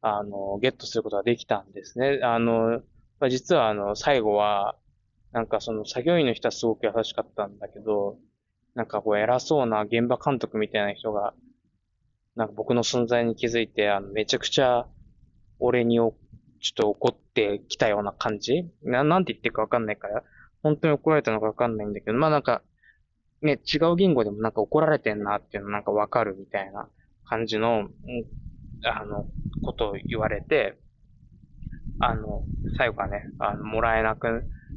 [0.00, 2.20] あの、ゲットすることができたんですね。
[2.22, 2.80] あの、
[3.20, 4.76] まあ、実はあの、最後は、
[5.32, 8.18] なんかその作業員の人はすごく優しかったんだけど、
[8.74, 11.34] なんかこう偉そうな現場監督みたいな人が、
[12.34, 14.86] なんか僕の存在に気づいて、あの、めちゃくちゃ
[15.58, 16.14] 俺にお、
[16.60, 18.64] ちょっと怒ってきたような感じ？
[18.82, 20.22] な、なんて言ってるかわかんないから、
[20.62, 22.62] 本当に怒られたのかわかんないんだけど、まあなんか、
[23.42, 26.88] ね、違う言語でもなんか怒られてんなっていうのなんかわかるみたいな
[27.24, 27.88] 感じの、
[28.84, 29.26] あの、
[29.62, 30.78] ことを言われて、
[32.00, 32.44] あの、
[32.76, 34.28] 最後はね、あの、もらえなく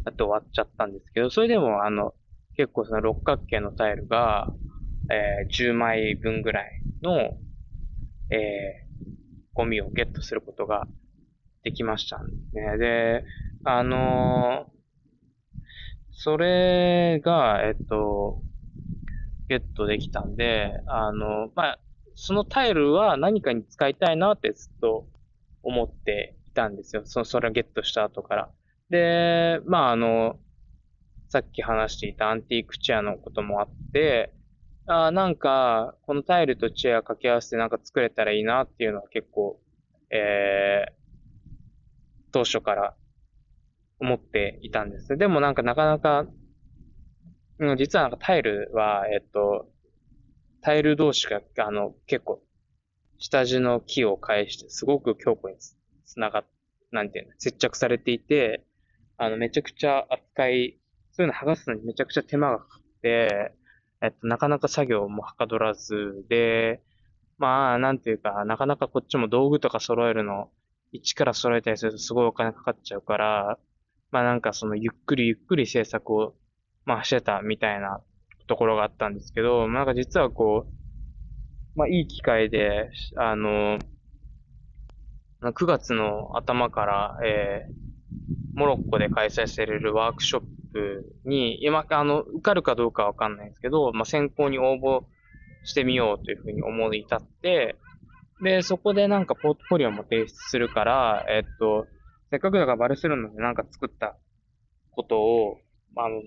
[0.04, 2.14] なって終わっちゃったんですけど、それでもあの、
[2.56, 4.52] 結構その六角形のタイルが、
[5.12, 7.38] えー、10枚分ぐらいの、
[8.32, 9.06] えー、
[9.54, 10.88] ゴミをゲットすることが
[11.64, 12.78] できましたね。
[12.80, 13.24] で、
[13.64, 14.76] あのー、
[16.12, 18.42] それが、えっと、
[19.48, 21.80] ゲットできたんで、あの、まあ、
[22.16, 25.08] そのタイルは何かに使いたいなってずっと
[25.64, 27.02] 思っていたんですよ。
[27.06, 28.50] そそれをゲットした後から。
[28.90, 30.40] で、まあ、あの、
[31.28, 34.34] さっき話していたアンティークチェアのこともあって、
[34.88, 39.60] あなんか、このタイルとチェア掛け合わせてなんか作れたらいいなっていうのは結構、
[40.12, 40.92] えー、
[42.32, 42.94] 当初から
[44.00, 45.18] 思っていたんです。
[45.18, 46.28] でもなんかなかなか、
[47.60, 49.70] うん実はなんかタイルは、えっと、
[50.62, 52.44] タイル同士が、あの、結構、
[53.20, 56.46] 下地の木を介して、すごく強固につながっ、
[56.92, 58.66] なんていうの、接着されていて、
[59.18, 60.80] あの、めちゃくちゃ扱い、
[61.12, 63.54] そういうの剥がすのにめちゃくちゃ手間がかかって、
[64.02, 66.84] えっと、なかなか作業もはかどらず、で、
[67.38, 70.52] まあ、なんていうか、なかなかこっちも道具とか揃えるの、
[70.92, 73.60] 一から揃えたりするとすごいお金かかっちゃうから、
[74.12, 76.36] まあなんかそのゆっくりゆっくり制作を、
[76.86, 78.02] まあしてたみたいな
[78.48, 83.80] ところがあったんですけど、なんか実はこう、まあいい機会で、あの、
[85.42, 95.04] 9月の頭から、えー、モロッコで開催されるワークショップに、今、あの、受かるかどうかわかんないんですけど、まあ、先行に応募
[95.64, 97.76] してみようというふうに思い至って、
[98.42, 101.88] で、そこでなんかポートフォリオも提出するから、えっと、
[102.32, 104.18] せっかくだからバルセロナでなんか作った
[104.92, 105.58] ことを、
[105.96, 106.22] あの、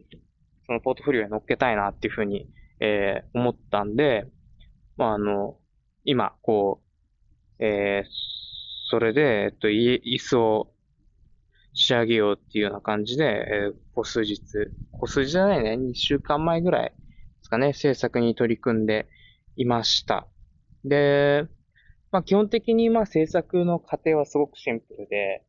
[0.68, 2.46] そのポートフォリオに乗っけたいなっていうふうに、
[2.78, 4.26] えー、思ったんで、
[4.98, 5.56] まあ、あの、
[6.04, 6.82] 今、こ
[7.58, 8.08] う、えー、
[8.90, 10.72] それで、えっと、い椅子を
[11.72, 14.40] 仕上げようっていうような感じで、えー、こ数日、
[14.92, 16.94] こ数日じゃないね、2週間前ぐらいで
[17.40, 19.08] すかね、制作に取り組んで
[19.56, 20.26] いました。
[20.84, 21.46] で、
[22.10, 25.44] まあ基本的にまあ制作の過程はすごくシンプルで、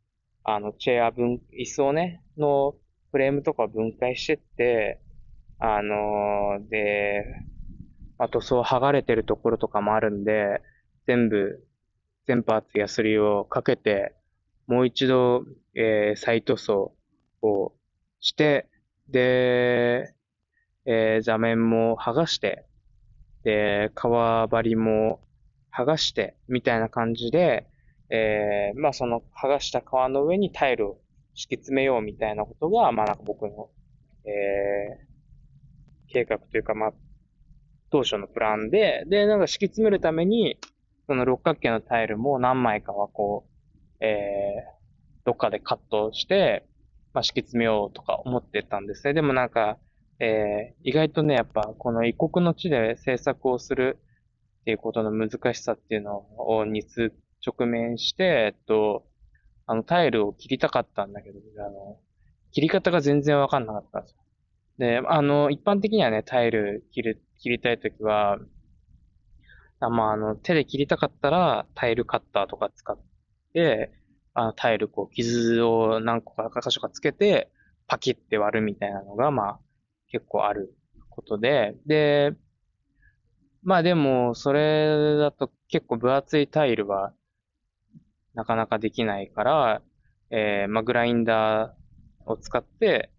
[0.45, 2.75] あの、チェア分、椅子をね、の
[3.11, 5.01] フレームとか分解してって、
[5.59, 7.25] あのー、で、
[8.17, 10.61] あとそう剥がれてるところとかもあるんで、
[11.05, 11.67] 全部、
[12.27, 14.15] 全パーツヤスリをかけて、
[14.67, 15.43] もう一度、
[15.75, 16.93] えー、再塗装
[17.41, 17.73] を
[18.19, 18.67] して、
[19.09, 20.13] で、
[20.85, 22.65] えー、座面も剥がして、
[23.43, 25.21] で、革張りも
[25.75, 27.67] 剥がして、みたいな感じで、
[28.09, 31.01] えー、まあその剥がした革の上にタイルを
[31.33, 33.69] 敷き詰めようみたいなことが、まあなんか僕の、
[34.25, 35.08] え
[36.11, 36.93] 計画というか、まあ、
[37.91, 40.57] 当初のプランで、で、なんか敷き詰めるために、
[41.07, 46.67] その六角形のタイルも何枚かはこう、えー、どっかでカットして、
[47.13, 49.13] まあ、敷き詰めようとか思ってたんですね。
[49.13, 49.77] でもなんか、
[50.19, 53.97] えー、意外とね、やっぱこの異国の地で制作をする
[54.61, 57.13] っていうことの難しさっていうのを、につ、
[57.45, 59.05] 直面して、えっと、
[59.65, 61.97] あの、タイルを切りたかったんだけど、あの、
[62.51, 64.17] 切り方が全然わかんなかったんですよ。
[64.79, 68.39] で、あの、一般的にはね、タイル切る、切りたいときは、
[69.81, 72.97] あまあ、あの、手で切りたかったら、タイルカッターとか使っ
[73.53, 73.91] て、
[74.33, 77.51] あの、タイルこう、傷を何個か箇所かつけて、
[77.87, 79.59] パキって割るみたいなのが、まあ、
[80.07, 80.73] 結構ある
[81.09, 82.33] ことで、で、
[83.61, 87.13] まあでも、それだと結構分厚いタイルは、
[88.33, 89.81] なかなかできないから、
[90.29, 93.11] えー、まあ、グラインダーを使って、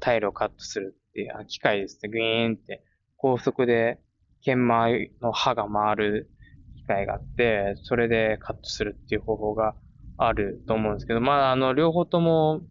[0.00, 2.84] タイルをカットするっていう、機械ですね、グイーンって、
[3.16, 4.00] 高速で
[4.42, 4.88] 研磨
[5.20, 6.30] の刃が回る
[6.76, 9.74] 機械があって、それでカットするっていう方法が
[10.18, 12.62] あると思うんですけど、まあ、あの、両方とも、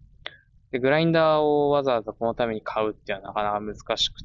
[0.72, 4.16] で、グラインダーをわざわざこのために買うっていうのはなかなか難しく、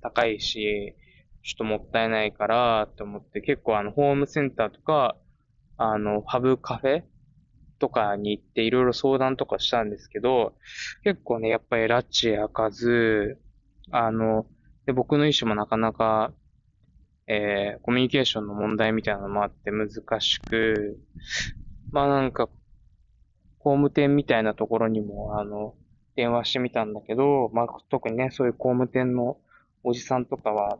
[0.00, 0.94] 高いし、
[1.42, 5.16] ちょっともったいないからって思って、結構あの、ホームセンターとか、
[5.76, 7.02] あの、ハブカフェ
[7.78, 10.54] とかに行っていろいろ相談とかしたんですけど、
[11.04, 13.38] 結構ね、やっぱり拉致開かず、
[13.90, 14.46] あの、
[14.86, 16.32] で、僕の意思もなかなか、
[17.26, 20.98] えー、コミュニケーションの問題みたいなのもあって難しく、
[21.90, 22.48] まあなんか、
[23.58, 25.74] 工務店みたいなところにも、あの、
[26.14, 29.38] 電話してみたんだけど、まあ特にね、そういう工務店の
[29.82, 30.78] おじさんとかは、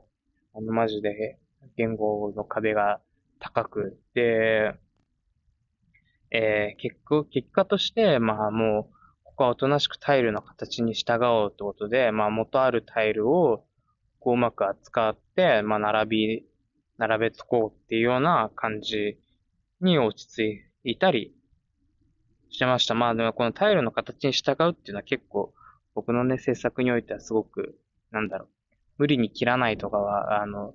[0.55, 1.39] あの、マジで
[1.77, 3.01] 言語の壁が
[3.41, 4.75] 高くて、
[6.37, 8.94] えー、結果、結果として、まあもう、
[9.25, 13.64] ここはおとなしくタイルの形に従おうってことで、まあ元あるタイルを、
[14.20, 16.46] こううまく扱って、まあ並び、
[16.99, 19.18] 並べとこうっていうような感じ
[19.81, 21.35] に落ち着いたり
[22.51, 22.94] してました。
[22.94, 25.55] まあでもこのタイルの形に従うっていうのは結構
[25.94, 27.79] 僕のね、制作においてはすごく、
[28.11, 28.49] なんだろう、
[28.99, 30.75] 無理に切らないとかは、あの、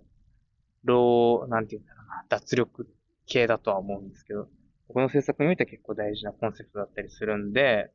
[0.84, 2.88] ロー、なんていうんだろうな、脱力
[3.28, 4.47] 系だとは思うんですけど、
[4.93, 7.91] 僕の制作においては結構大事なコンセプトだったりするんで、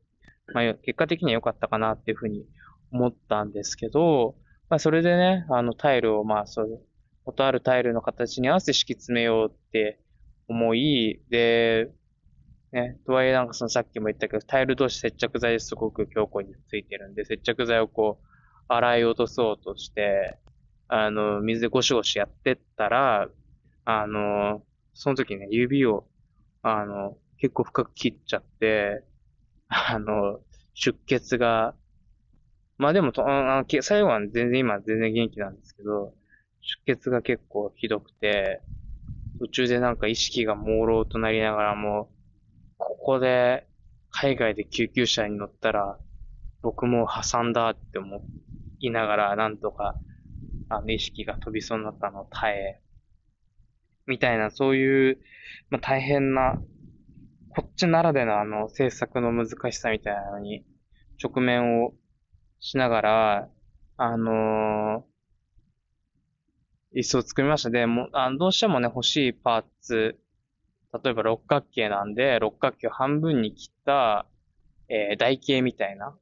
[0.54, 2.46] まあ、結果的には良かったかなっていうふうに
[2.90, 4.35] 思ったんですけど、
[4.70, 6.80] まあ、それでね、あの、タイルを、まあ、そういう、
[7.26, 10.00] 元あるタイルの形に合わせて敷き詰めようって
[10.48, 11.90] 思い、で、
[12.72, 18.26] ね、とはいえなんかそのさっきも言ったけど、タイル同士接着剤ですごく強固についてるんで、接着剤をこう、
[18.68, 20.38] 洗い落とそうとして、
[20.88, 23.28] あの、水でゴシゴシやってったら、
[23.85, 24.62] あの、
[24.94, 26.06] その時ね、指を
[26.66, 29.05] あの、結構深く切っちゃって、
[29.68, 31.76] あの、出血が、
[32.79, 36.14] まあでもと、あの最後は全然今全然元気なんですけど、
[36.87, 38.62] 出血が結構ひどくて、
[39.40, 42.12] 途中でなんか意識が朦朧となりながらも、
[42.79, 43.68] ここで
[44.11, 46.00] 海外で救急車に乗ったら、
[46.62, 48.29] 僕も破産だって思
[48.81, 50.00] いながら、なんとか、
[50.68, 52.83] あの、意識が飛びそうになったのを耐え、
[54.07, 55.19] みたいな、そういう、
[55.71, 56.61] まあ、大変な、
[57.51, 60.64] こっちならでのあの、制作の難しさみたいなのに、
[61.23, 61.95] 直面を
[62.61, 63.49] しながら、
[63.97, 67.71] あのー、椅子を作りました。
[67.71, 70.19] で、もあどうしてもね、欲しいパーツ、
[71.03, 74.27] 例えば六角形なんで、六角形を半分に切った、
[74.88, 76.16] えー、台形みたいな、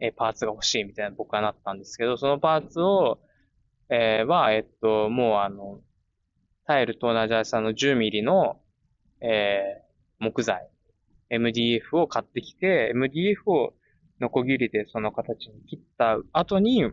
[0.00, 3.18] えー、パーツが欲しいみたいな僕はなったんですけど、そのパーツを、
[3.90, 5.80] えー、は、えっと、もうあの、
[6.68, 8.60] タイルと同じ厚さの10ミリの、
[9.22, 10.68] えー、木材、
[11.30, 13.72] MDF を買ってきて、MDF を
[14.20, 16.84] ノコギリでその形に切った後に、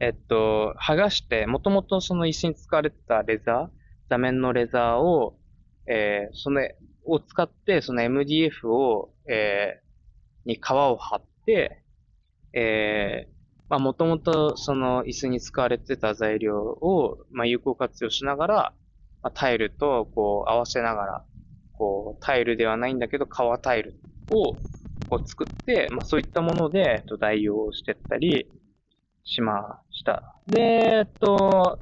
[0.00, 5.38] えっと、剥がして、もともとその石に使われてたレザー、座面のレザーを、
[5.86, 6.60] えー、その、
[7.04, 11.84] を使って、その MDF を、えー、に皮を張って、
[12.52, 13.37] えー、
[13.68, 18.54] まあ、もともとその椅子に使われてた材料を、まあ、有効活用しながら、
[19.22, 21.24] まあ、タイルとこう合わせながら、
[21.72, 24.00] こう、タイルではないんだけど、革タイル
[24.30, 24.54] を
[25.08, 28.50] こう作って、まあ、そういったもので、えっと代用してったり
[29.24, 30.22] しました。
[30.46, 31.78] で、えっと、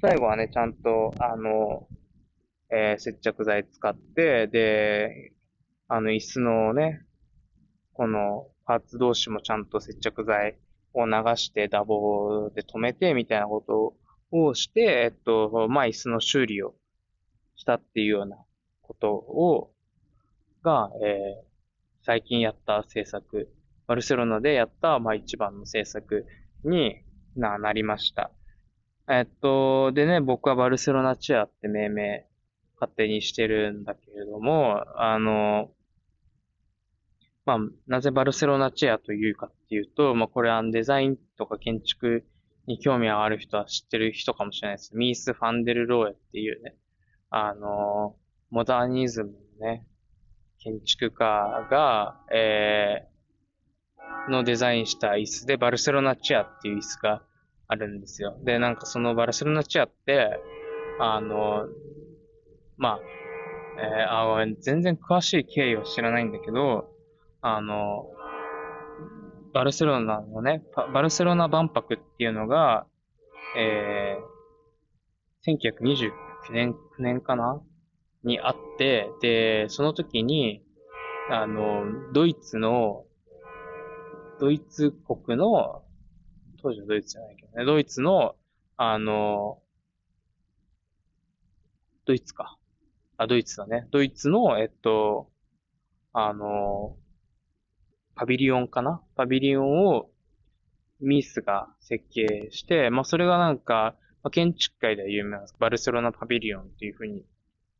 [0.00, 1.88] 最後はね、ちゃんと、あの、
[2.70, 5.32] えー、接着剤使って、で、
[5.88, 7.04] あの、椅子のね、
[7.92, 10.58] このパーツ同士もちゃんと接着剤
[11.02, 13.94] を流してダボで止めてみたいなこと
[14.36, 16.74] をして、えっと、まあ、椅子の修理を
[17.56, 18.36] したっていうような
[18.82, 19.72] ことを、
[20.62, 21.44] が、えー、
[22.02, 23.48] 最近やった制作、
[23.86, 26.26] バルセロナでやった、まあ、一番の制作
[26.64, 27.02] に
[27.36, 28.30] な、なりました。
[29.08, 32.26] えっと、でね、僕はバルセロナチェアって命名
[32.78, 35.70] 勝手にしてるんだけれども、あの、
[37.48, 42.26] まあ、なぜバルセロナチェアというかっていうと、まあ、これはデザインとか建築
[42.66, 44.94] に興味がある人は知ってる人かもしれないです。
[44.94, 46.76] ミース・ファンデル・ローエっていうね、
[47.30, 48.16] あの、
[48.50, 49.86] モダニズムのね、
[50.58, 53.08] 建築家が、え
[54.28, 57.22] のデザインした椅子で、バルセロナチェアっていう椅子が
[57.66, 58.36] あるんですよ。
[58.44, 60.38] で、なんかそのバルセロナチェアって、
[61.00, 61.66] あの、
[62.76, 63.00] まあ、
[63.80, 66.97] えー、あ、全然詳しい経緯を知らないんだけど、
[67.40, 68.10] あの、
[69.52, 70.62] バルセロナのね、
[70.92, 72.86] バルセロナ万博っていうのが、
[73.56, 76.12] えー、1929
[76.52, 77.60] 年、9年かな？
[78.24, 80.62] にあって、で、その時に、
[81.30, 83.04] あの、ドイツの、
[84.40, 85.82] ドイツ国の、
[86.60, 88.34] 当時はドイツじゃないけどね、ドイツの、
[88.76, 89.60] あの、
[92.04, 92.56] ドイツか。
[93.16, 93.86] あ、ドイツだね。
[93.90, 95.30] ドイツの、えっと、
[96.12, 96.96] あの、
[98.18, 99.00] パビリオンかな？
[99.14, 100.10] パビリオンを
[101.00, 103.94] ミースが設計して、まあ、それがなんか、
[104.24, 107.24] まあ、建築界では有名なんですバルセロナパビリオンっていうふうに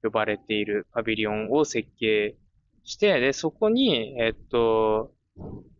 [0.04, 2.36] 呼ばれているパビリオンを設計
[2.84, 5.12] して、で、そこに、えっと、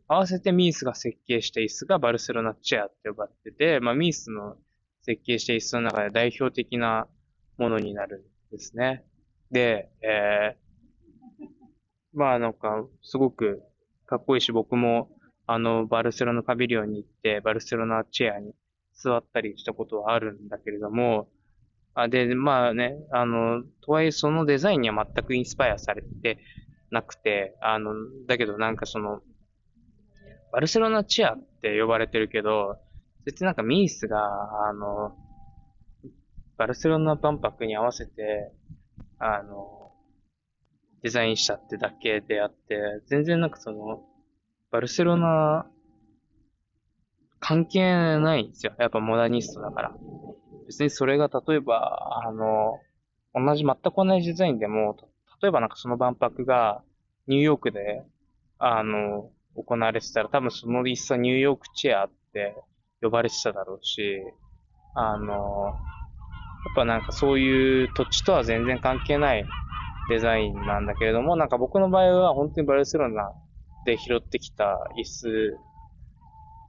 [0.09, 4.57] 合わせてミースが設計した椅子がバルセロナチェアって呼ばれてて、まあ、ミースの
[5.03, 7.07] 設計した椅子の中で代表的な
[7.59, 9.05] ものになるんですね。
[9.53, 11.47] で、えー、
[12.13, 13.63] まあなんか、すごく
[14.09, 15.11] かっこいいし、僕も、
[15.47, 18.55] あの、バルセロナパビリオンに行って、バルセロナチェアに
[18.95, 21.29] 座ったりしたことはあるんだけれども、
[21.95, 26.39] あで、まあね、あの、とはいえそのデザインには全くインスパイアされて
[26.91, 27.93] なくて、あの、
[28.27, 29.21] だけどなんかその、
[30.53, 32.79] バルセロナチェアって呼ばれてるけど、
[33.27, 35.19] 別になんかミースが、あの、
[36.57, 38.55] バルセロナ万博に合わせて、
[39.19, 39.78] あの、
[41.03, 44.05] デザインしたってだけであって、全然なんかその、
[44.71, 45.67] バルセロナ、
[47.41, 48.75] 関係ないんですよ。
[48.79, 49.93] やっぱモダニストだから。
[50.67, 52.81] 別にそれが例えば、あの、
[53.35, 54.97] 同じ、全く同じデザインでも、
[55.41, 56.83] 例えばなんかその万博が
[57.27, 58.03] ニューヨークで、
[58.59, 62.55] あの、行われてたら多分その椅子はニューヨークチェアって
[63.01, 64.21] 呼ばれてただろうし、
[64.95, 65.81] あの、
[66.65, 69.49] やっぱなんかそういう土地とは全然関係ない
[70.09, 73.33] デザインなんだけれども、なんか僕の場合は本当にバルセロナ
[73.85, 75.59] で拾ってきた椅子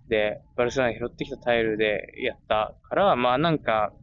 [0.10, 3.94] で、バルセロナで拾ってきたタイルでやったから、まあなんか、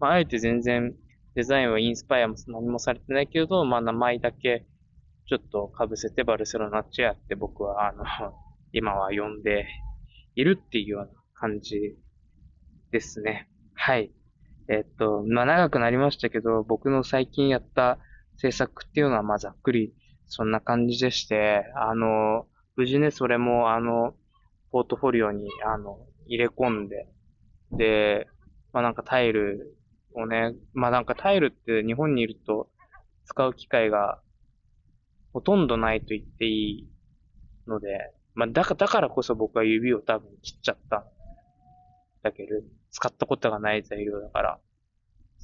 [0.00, 0.94] まああえて全然
[1.34, 4.64] デザインはインスパイアも何もされてないけれど、まあ名前だけ
[5.28, 8.04] ちょっと被せてバルセロナチェアって僕はあの、
[8.72, 9.66] 今は呼んで
[10.34, 11.96] いるっていうような感じ
[12.92, 13.48] ですね。
[13.74, 14.10] はい。
[14.68, 17.98] えっと、まあ長くなりましたけど、僕の最近やった
[18.36, 19.94] 制作っていうのは、まあ、ざっくり、
[20.26, 24.14] そんな感じでして、あの、無事ね、それも、あの、
[24.70, 27.08] ポートフォリオに、あの、入れ込んで、
[27.72, 28.26] で、
[28.72, 29.76] まあなんかタイル
[30.12, 32.68] をね、まあなんかタイルって日本にいると
[33.24, 34.20] 使う機会が
[35.32, 36.88] ほとんどないと言っていい
[37.66, 41.04] ので、まあだか、だからこそ僕は指を多分切っちゃったん
[42.22, 42.48] だけど、
[42.90, 44.58] 使ったことがない材料だから。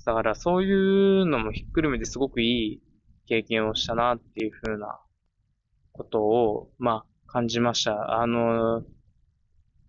[0.04, 2.82] だからそういうのもひっくるめてすごくいい
[3.26, 5.00] 経験をしたなっていうふうな
[5.92, 8.20] ことを、まあ、感じました。
[8.20, 8.82] あの、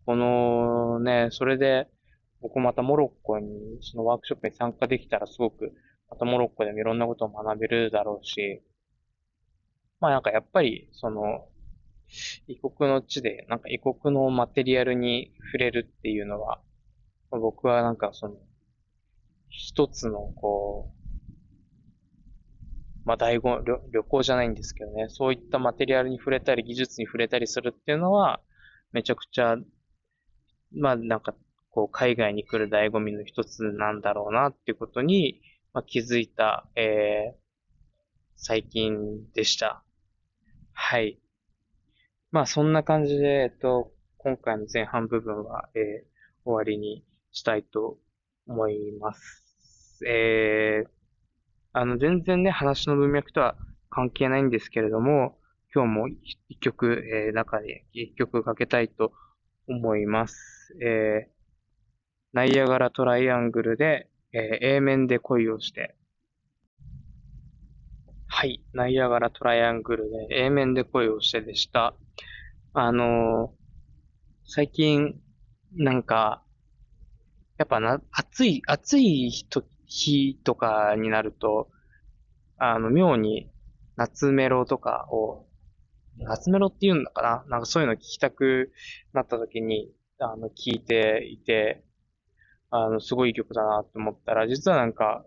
[0.05, 1.87] このね、それで、
[2.41, 3.47] 僕またモロッコに、
[3.81, 5.73] そのワークショップに参加できたらすごく、
[6.09, 8.61] またモロッコでもいろんなことを学べるだろうし、
[9.99, 11.47] まあなんかやっぱり、その、
[12.47, 16.61] 異国の地で、なんか異国のマテリアルに触れるっていうのは、
[17.31, 18.35] 僕はなんかその、
[19.53, 21.03] 一つの、こう、
[23.05, 28.41] まあ、醍醐、旅旅行じゃないんですけどね、そういったマテリアルに触れたり、技術に触れたりするっていうのは、
[28.91, 29.57] めちゃくちゃ、
[30.71, 31.35] まあ、なんか、
[31.69, 35.39] こう、海外に来る醍醐味の一つなんだろうなっていうことに、
[35.71, 37.37] まあ、気づいた、えー、
[38.35, 39.83] 最近でした。
[40.71, 41.19] はい。
[42.31, 47.99] まあ、そんな感じで、えっと、今回の前半部分は、えー、終わりにしたいと
[48.47, 49.42] 思います。
[50.07, 50.89] えー、
[51.73, 53.55] あの、全然ね、話の文脈とは
[53.89, 55.37] 関係ないんですけれども、
[55.73, 59.11] 今日も一曲、えー、中で一曲かけたいと
[59.67, 60.75] 思います。
[60.81, 61.33] えー、
[62.33, 65.95] ナイアガラトライアングルで、えー、A 面で恋をして。
[68.27, 68.63] はい。
[68.73, 71.95] ナイアガラトライアングルで A 面で恋をしてでした。
[72.73, 73.49] あのー、
[74.45, 75.19] 最近、
[75.75, 76.43] なんか、
[77.57, 81.69] やっぱな、暑い、暑い時日とかになると、
[82.57, 83.51] あの、妙に
[83.95, 85.45] 夏メロとかを、
[86.17, 87.45] 夏メロって言うんだかな？
[87.49, 88.71] なんかそういうの聞きたく
[89.13, 91.83] なった時に、あの、聞いていて、
[92.71, 95.25] あの、すごいいい曲だなって思ったら、実はなんか、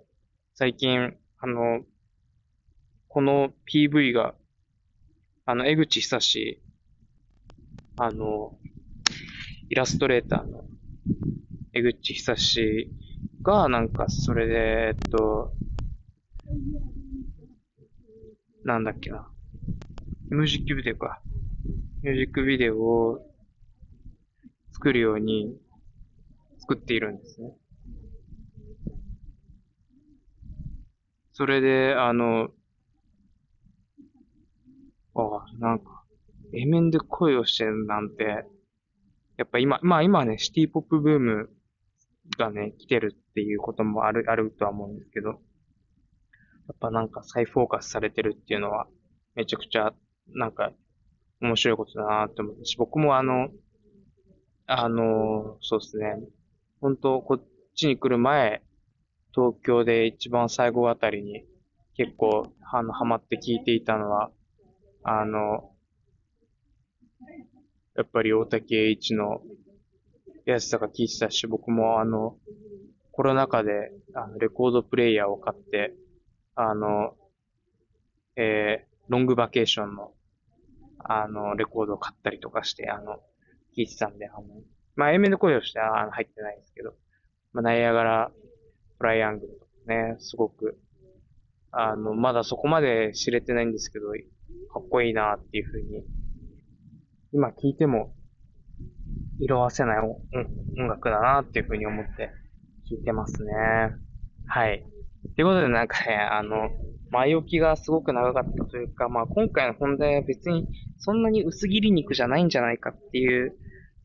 [0.54, 1.84] 最近、あの、
[3.08, 4.34] この PV が、
[5.44, 6.62] あの、江口久志
[7.96, 8.58] あの、
[9.68, 10.64] イラストレーターの
[11.72, 12.92] 江口久志
[13.46, 14.54] が、なんか、それで、
[14.88, 15.54] えっと、
[18.64, 19.28] なんだっけな。
[20.30, 21.22] ミュージックビデオか。
[22.02, 23.20] ミュージックビデオを
[24.72, 25.56] 作るように
[26.58, 27.52] 作っているんですね。
[31.32, 32.48] それで、あの、
[35.14, 36.02] ああ、なんか、
[36.52, 38.44] A 面で恋をしてるなんて、
[39.36, 41.50] やっぱ今、まあ今ね、シティポップブーム
[42.36, 45.38] がね、来てるっていうこともある、あるとは思うんですけど、やっ
[46.80, 48.86] ぱなんか再フォーカスされてるっていうのは、
[49.34, 49.92] めちゃくちゃ、
[50.28, 50.72] なんか、
[51.42, 53.50] 面白いことだなって思ったし、僕もあの、
[54.66, 56.16] あの、そうですね、
[56.80, 58.62] 本当こっちに来る前、
[59.34, 61.44] 東京で一番最後あたりに
[61.94, 64.30] 結構、あの、ハマって聞いていたのは、
[65.02, 65.74] あの、
[67.96, 69.42] やっぱり大竹栄一の
[70.46, 72.36] やつとか聞いてたし、僕もあの、
[73.16, 75.94] コロナ禍で、あの、レコードプレイヤーを買って、
[76.54, 77.14] あの、
[78.36, 80.12] えー、ロングバケーションの、
[80.98, 83.14] あの、レコードを買ったりとかして、あの、
[83.74, 84.42] 聞いてたんで、あの、
[84.96, 86.92] まあ、A 面で声をして、あの、入ってないんですけど、
[87.54, 88.32] まあ、ナイアガラ、
[88.98, 90.78] トライアングルとかね、すごく、
[91.72, 94.08] あの、まだそこまで知れてないんですけど、
[94.74, 96.04] かっこいいなっていうふうに、
[97.32, 98.14] 今聞いても、
[99.40, 102.30] 色褪せない音楽だなっていうふうに思って
[102.90, 103.52] 聞いてますね。
[104.46, 104.84] はい。
[105.34, 106.70] ということでなんかね、あの、
[107.10, 110.68] 前置きがすごく長かったというか、まあ今回の本題は別に
[110.98, 113.56] そんなに薄切り肉じゃないんじゃないかっていう、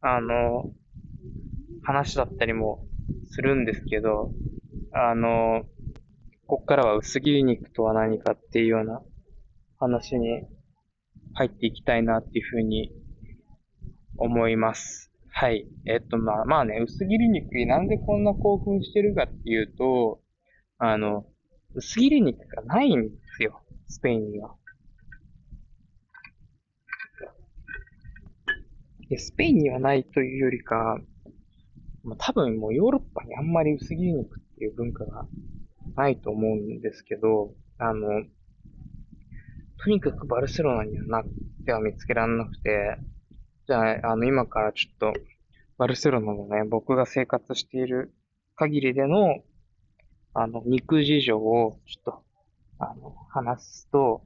[0.01, 0.71] あの、
[1.83, 2.85] 話だったりも
[3.29, 4.31] するんですけど、
[4.93, 5.63] あの、
[6.47, 9.01] こっからは薄切り肉とは何かっていうような
[9.77, 10.43] 話に
[11.33, 12.91] 入っていきたいなっていうふうに
[14.17, 15.10] 思います。
[15.33, 15.65] はい。
[15.85, 20.21] えっと、まあ、まあね、薄切り肉になんでこんな興奮してるかっていうと、
[20.77, 21.25] あの、
[21.73, 23.63] 薄切り肉がないんですよ。
[23.87, 24.55] スペインには。
[29.17, 31.01] スペインにはないというよりか、
[32.03, 35.25] まあ、多分もうヨーロッパにあんまり薄切り肉っていう文化が
[35.95, 38.23] ないと思うんですけど、あの、
[39.83, 41.31] とにかくバルセロナにはなっ
[41.65, 42.99] ては見つけられなくて、
[43.71, 45.13] じゃあ、の、今からちょっと、
[45.77, 48.13] バルセロナのね、僕が生活している
[48.57, 49.37] 限りでの、
[50.33, 52.23] あの、肉事情を、ちょっと、
[52.79, 54.23] あの、話すと、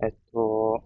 [0.00, 0.84] えっと、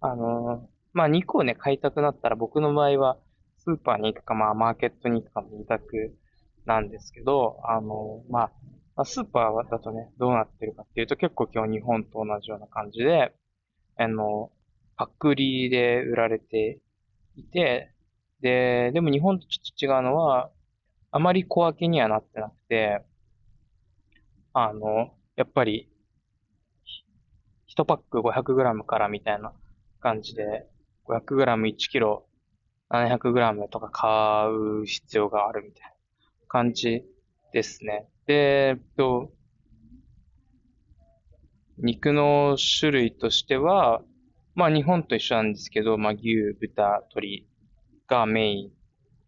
[0.00, 3.18] あの、まあ、肉をね、買いたくなったら、僕の場合は、
[3.58, 6.16] スーパーに行くか、まあ、マーケットに行くかの二択
[6.64, 8.50] なんですけど、あの、ま
[8.96, 13.34] あ、スーパーだとね、どうなってるかっていうと、結構今日日本と同じような感じで、
[13.98, 14.50] あの、
[14.96, 16.80] パックリで売られて
[17.36, 17.92] いて、
[18.40, 20.50] で、でも日本とちょっと違うのは、
[21.10, 23.04] あまり小分けにはなってなくて、
[24.52, 25.88] あの、やっぱり、
[27.68, 29.52] 1パック 500g からみたいな
[30.00, 30.66] 感じで、
[31.04, 32.26] 500g1 キロ
[32.88, 35.94] 700g とか買う必要があるみたいな
[36.48, 37.04] 感じ
[37.52, 38.08] ですね。
[38.26, 39.32] で、と、
[41.78, 44.02] 肉の種類としては、
[44.56, 47.46] まあ日本と一緒なんですけど、まあ牛、豚、鶏
[48.08, 48.72] がメイ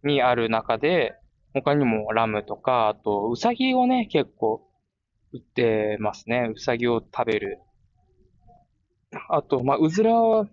[0.05, 1.15] ンにある中で、
[1.53, 4.67] 他にもラムとか、あと、ウサギをね、結構
[5.35, 6.51] 売ってますね。
[6.55, 7.59] ウサギを食べる。
[9.29, 10.49] あと、まあ、うずらは、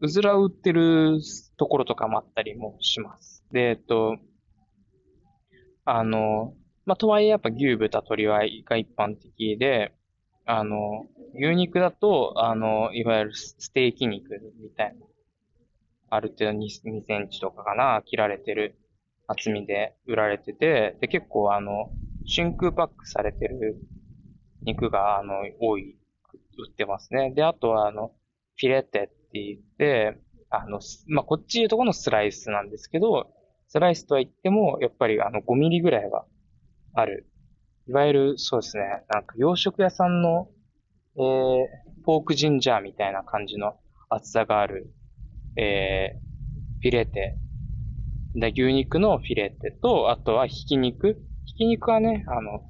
[0.00, 1.18] うずらを売ってる
[1.56, 3.44] ところとかもあったりもします。
[3.50, 4.16] で、えっと、
[5.84, 6.54] あの、
[6.84, 8.64] まあ、とはいえやっぱ牛、豚、鶏は一
[8.96, 9.95] 般的で、
[10.46, 14.30] あの、牛肉だと、あの、いわゆるステーキ肉
[14.62, 15.06] みたいな、
[16.08, 18.78] ある程度 2, 2センチとかかな、切られてる
[19.26, 21.90] 厚みで売られてて、で、結構あの、
[22.24, 23.76] 真空パックされてる
[24.64, 25.98] 肉が、あの、多い、
[26.58, 27.32] 売ってますね。
[27.34, 28.12] で、あとはあの、
[28.56, 33.32] フィレテって言って、あの、まあ、こっちいうとこのスライスなんですけど、
[33.66, 36.24] スライスとは言っても、やっぱりあの、5ミリぐらいは
[36.94, 37.26] ある
[37.88, 40.48] いわゆる、そうですね、なんか洋食屋さんの、
[41.16, 41.66] えー、
[42.04, 43.76] ポークジンジャーみたいな感じの
[44.08, 44.92] 厚さがある、
[45.56, 47.36] えー、フィレテ。
[48.34, 51.16] で、牛肉のフィレテと、あとはひき肉。
[51.44, 52.64] ひき肉はね、あの、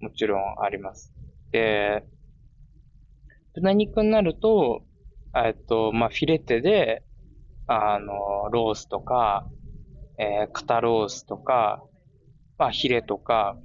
[0.00, 1.12] もちろんあります。
[1.50, 2.04] で、
[3.54, 4.82] 豚肉になると、
[5.34, 7.02] えっと、まあ、フィレテで、
[7.66, 9.48] あの、ロースとか、
[10.18, 11.82] えー、肩ロースとか、
[12.58, 13.56] まあ、ヒレとか、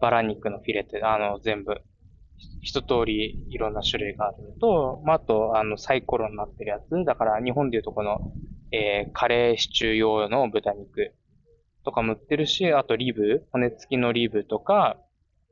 [0.00, 1.80] バラ肉のフィレって、あの、全部
[2.60, 7.04] 一通りいろんな種類があるのと、まあ、あと、あの、サイコロになってるやつ。
[7.04, 8.32] だから、日本でいうとこの、
[8.72, 11.12] えー、カレーシチュー用の豚肉
[11.84, 14.98] とかも売ってるし、あとリブ、骨付きのリブとか、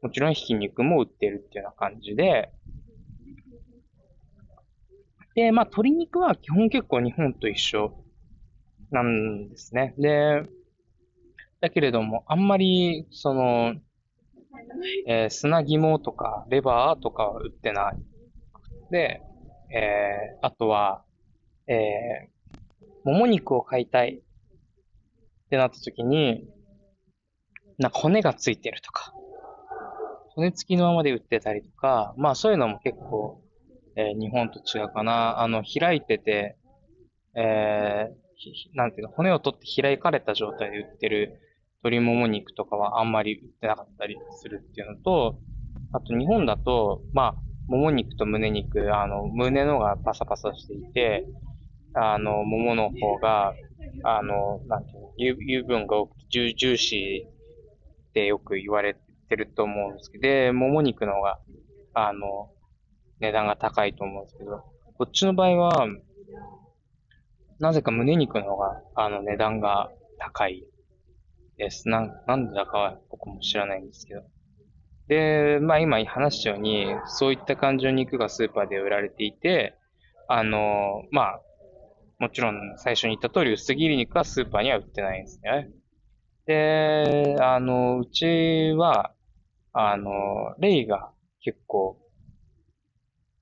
[0.01, 2.51] もちろんひき肉も売ってるっていうような感じで、
[5.34, 8.05] で、まあ、鶏肉は基本結構日本と一緒
[8.90, 9.95] なんですね。
[9.97, 10.43] で、
[11.61, 13.74] だけれども、あんまり、その、
[15.07, 17.96] えー、砂肝とか、レバーとかは売ってない。
[18.90, 19.22] で、
[19.70, 21.05] えー、あとは、
[21.66, 26.46] えー、もも肉を買いたいってなった時に、
[27.78, 29.12] なんか骨がついてるとか、
[30.34, 33.42] 骨付きのままで売ってたりとか、まあそういうのも結構、
[33.96, 35.40] えー、日本と違うかな。
[35.40, 36.57] あの、開いてて、
[37.34, 41.40] えー、なんていうの、骨を取って開かれた状態で売ってる
[41.82, 45.40] 鶏もも肉とかはあんまり売ってなかったりするっていうのと、
[45.92, 51.26] あと日本だと、まあ、もも肉と胸肉、あの、胸のがパサパサしていて、
[51.94, 53.54] あの、ももの方が、
[54.04, 58.96] あの、なんていうの、油分が多くてジュジューシーってよく言われ
[59.28, 61.38] てると思うんですけど、で、もも肉の方が、
[61.94, 62.50] あの、
[63.20, 64.62] 値段が高いと思うんですけど、
[64.98, 65.88] こっちの場合は、
[67.58, 70.64] なぜか胸肉の方が、あの、値段が高い。
[71.57, 71.88] です。
[71.88, 74.22] なん、なんでだかは僕も知らないんですけど。
[75.09, 79.74] で、まあ今話したように、そういった感じの肉がスーパーで売られていて、
[80.28, 81.40] あの、まあ、
[82.18, 85.70] もちろん最初に言った通り薄切り肉はスーパーには売ってないんですね。
[86.46, 89.14] で、あの、うちは、
[89.72, 91.98] あの、レイが結構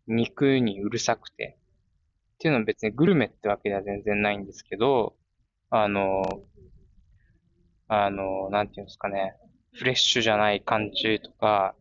[0.07, 1.59] 肉にうるさくて、
[2.35, 5.15] っていうのは別にグルメってわけでは全然ないんですけど、
[5.71, 6.23] あの、
[7.93, 9.35] あの、なんていうんですかね、
[9.75, 11.75] フレッシュじゃない感じとか、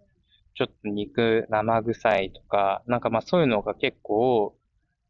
[0.55, 4.57] ちょっと肉生臭いとか、なんかまあそういうのが結構、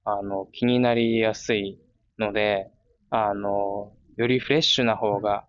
[0.04, 1.80] あの、気になりやすい
[2.20, 2.70] ので、
[3.12, 5.46] あの、よりフレッシュな方が、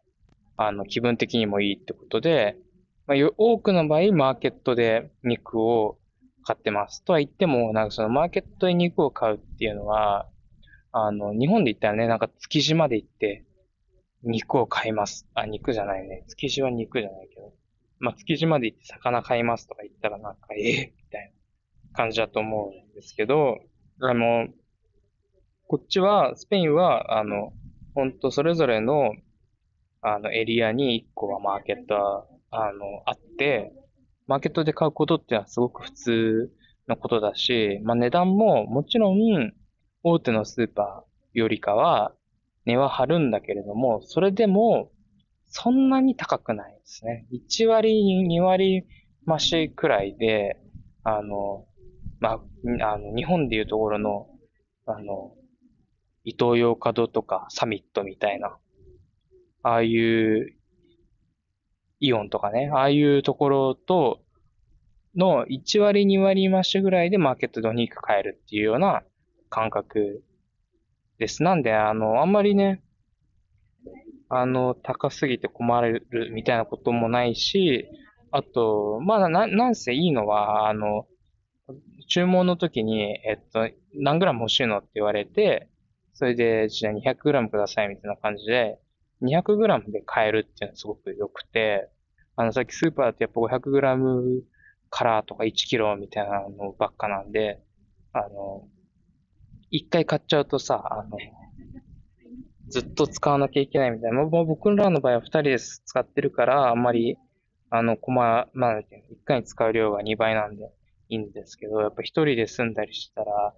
[0.56, 2.56] あの、気分的にもいいってことで、
[3.08, 5.98] まあ、多くの場合、マーケットで肉を
[6.44, 7.04] 買ってます。
[7.04, 10.28] とは言っても、なんかそのマーケットで肉を買うっていうのは、
[10.92, 13.44] あの、日本で言ったらね、なんか築地まで行って、
[14.22, 15.26] 肉を買います。
[15.34, 16.24] あ、肉じゃないね。
[16.28, 17.52] 築地は肉じゃないけど。
[17.98, 20.60] まあ、築地まで行って魚買いますとか言ったらなんか、え？
[20.60, 21.32] えー、みたい
[21.92, 23.58] な感じだと思うんですけど、
[24.00, 24.48] あの、
[25.66, 27.52] こっちは、スペインは、あの、
[27.94, 29.12] ほんとそれぞれの、
[30.02, 33.72] あの、エリアに1個はマーケットあの、あって、
[34.26, 36.52] マーケットで買うことってのはすごく普通
[36.88, 39.52] のことだし、まあ値段ももちろん
[40.02, 42.12] 大手のスーパーよりかは
[42.64, 44.90] 値は張るんだけれども、それでも、
[45.46, 47.26] そんなに高くないですね。
[47.32, 48.86] 1割、2割
[49.26, 50.60] 増しくらいで、
[51.02, 51.66] あの、
[52.20, 52.40] ま
[52.82, 54.28] あ、あの、日本でいうところの、
[54.86, 55.34] あの、
[56.24, 58.58] 伊東洋華堂とかサミットみたいな、
[59.62, 60.54] ああいう
[61.98, 64.20] イオンとかね、ああいうところと、
[65.16, 69.02] の1割2割増しぐらいでマーケットでお肉買えるっていうような
[69.48, 70.22] 感覚
[71.20, 71.42] です。
[71.42, 72.82] なんで、あの、あんまりね、
[74.30, 77.86] あの、高すぎて困るみたいなこともないし、
[78.32, 81.06] あと、まあ、な、なんせいいのは、あの、
[82.08, 85.68] 注文の時に、えっと、何グラム欲しいのって言われて、
[86.14, 88.78] それで、じゃあ200グラムくださいみたいな感じで、
[89.20, 91.90] 200グラムで買えるっていうのはすごく良くて、
[92.36, 94.42] あの、さっきスーパーだとやっぱ500グラム
[94.88, 97.60] からとか1キロみたいなのばっかなんで、
[98.14, 98.66] あの、
[99.70, 101.18] 一回買っちゃうとさ、あの、
[102.68, 104.22] ずっと使わなきゃいけないみたいな。
[104.22, 107.16] もう僕らの場合は二人で使ってるから、あんまり、
[107.70, 108.86] あの、こま、まあ、一
[109.24, 110.72] 回に使う量が2倍なんで
[111.08, 113.54] いいんですけど、やっぱ一人で住んだりしたら、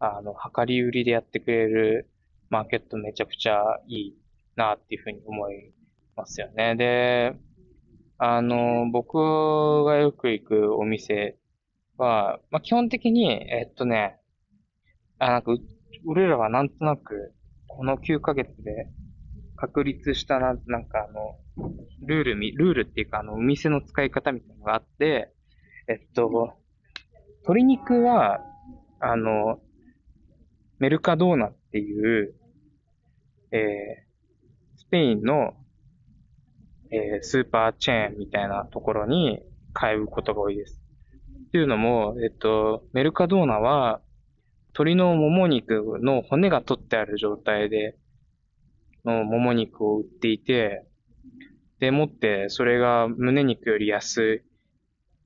[0.00, 2.10] あの、量り売りでやってくれる
[2.50, 4.16] マーケットめちゃくちゃいい
[4.56, 5.72] なっていうふうに思い
[6.16, 6.74] ますよね。
[6.74, 7.36] で、
[8.18, 11.36] あの、僕がよく行くお店
[11.96, 14.18] は、まあ、基本的に、えっとね、
[15.22, 15.52] あ、なんか、
[16.04, 17.32] 俺らはなんとなく、
[17.68, 18.88] この9ヶ月で
[19.56, 21.38] 確立したな、なんかあの、
[22.04, 25.32] ルールみ、ルールっていうかあの、お店の使い方みたいなのがあって、
[25.88, 26.54] えっと、
[27.42, 28.40] 鶏肉は、
[28.98, 29.60] あの、
[30.80, 32.34] メルカドーナっていう、
[33.52, 35.54] えー、スペインの、
[36.90, 39.40] えー、スーパーチェーンみたいなところに
[39.72, 40.82] 買うことが多いです。
[41.46, 44.01] っていうのも、えっと、メルカドーナは、
[44.74, 47.96] 鶏のもも肉の骨が取ってある状態で、
[49.04, 50.86] のもも肉を売っていて、
[51.78, 54.42] でもって、それが胸肉より安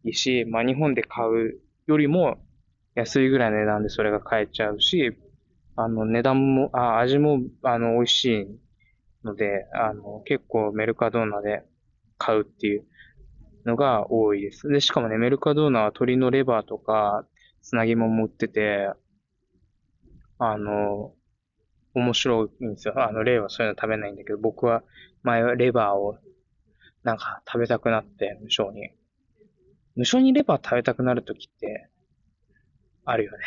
[0.04, 2.38] いし、まあ日本で買うよりも
[2.94, 5.16] 安いぐらいの値段でそれが買えちゃうし、
[5.76, 8.46] あの値段も、あ味もあの美味しい
[9.24, 11.62] ので、あの結構メルカドーナで
[12.18, 12.84] 買うっていう
[13.64, 14.66] のが多いです。
[14.68, 17.26] で、しかもね、メルカドーナは鶏のレバーとか、
[17.60, 18.88] つなぎも持ってて、
[20.38, 21.14] あの、
[21.94, 22.94] 面白いんですよ。
[22.96, 24.82] あの、レイはそういうの食べないんだけど、僕は
[25.22, 26.18] 前はレバーを
[27.02, 28.90] なんか食べたくなって、無性に。
[29.94, 31.88] 無性にレバー食べたくなるときって、
[33.04, 33.38] あるよね。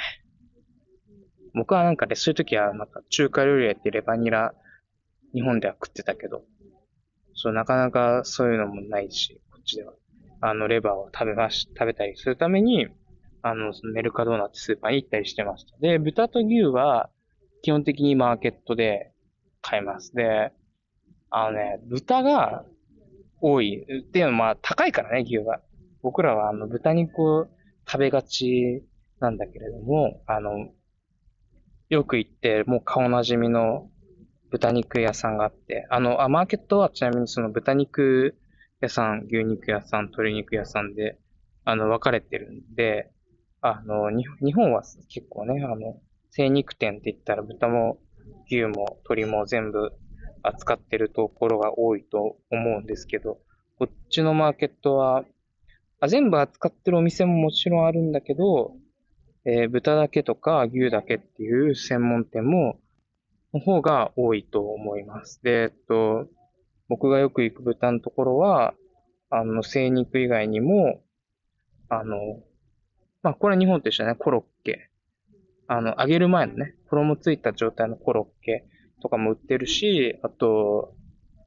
[1.53, 4.53] 僕はなんかね、そういうときは、なんか中華料理やってレバニラ、
[5.33, 6.43] 日本では食ってたけど、
[7.35, 9.93] そう、なかなかそういうのもないし、こっちでは。
[10.41, 12.87] あの、レバーを食べまし、食べたりするために、
[13.41, 15.77] あの、そのメルカドーナってスーパーに行ったりしてました。
[15.79, 17.09] で、豚と牛は、
[17.61, 19.11] 基本的にマーケットで
[19.61, 20.13] 買います。
[20.13, 20.53] で、
[21.29, 22.65] あのね、豚が
[23.41, 23.83] 多い。
[23.83, 25.61] っていうのはまあ高いからね、牛は。
[26.01, 27.47] 僕らはあの豚肉を
[27.85, 28.83] 食べがち
[29.19, 30.69] なんだけれども、あの、
[31.89, 33.89] よく行って、もう顔なじみの
[34.51, 38.35] 豚肉屋さんがあって、あの、あ、マーケットはちなみにその豚肉
[38.81, 41.17] 屋さん、牛肉屋さん、鶏肉屋さんで、
[41.65, 43.11] あの、分かれてるんで、
[43.61, 45.99] あの、に日本は結構ね、あの、
[46.31, 47.99] 精肉店って言ったら豚も
[48.45, 49.91] 牛も鶏も全部
[50.43, 53.39] 扱ってるところが多いと思うんですけど、
[53.77, 55.23] こっちのマーケットは、
[55.99, 58.73] あ全部扱ってるお店ももちろんあるんだけど、
[59.45, 62.79] えー、豚だけとか牛だけっていう専門店も、
[63.53, 65.41] の方が多いと思います。
[65.43, 66.27] で、えっと、
[66.87, 68.73] 僕がよく行く豚のところは、
[69.29, 71.01] あの、精肉以外にも、
[71.89, 72.41] あの、
[73.21, 74.89] まあ、これ日本と一緒だね、コロッケ。
[75.67, 78.65] あの、揚げる前のね、衣ついた状態のコロッケ
[79.01, 80.95] とかも売ってるし、あと、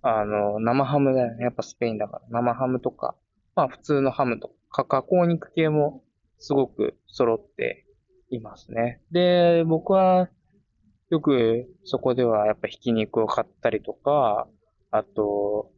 [0.03, 1.45] あの、生ハムだよね。
[1.45, 2.23] やっぱスペインだから。
[2.31, 3.17] 生ハムとか、
[3.55, 6.03] まあ普通のハムとか、加工肉系も
[6.39, 7.87] すごく揃って
[8.31, 9.01] いますね。
[9.11, 10.29] で、僕は
[11.11, 14.49] よくそこではやっぱひき肉を買ったりとか、
[14.91, 15.71] あと、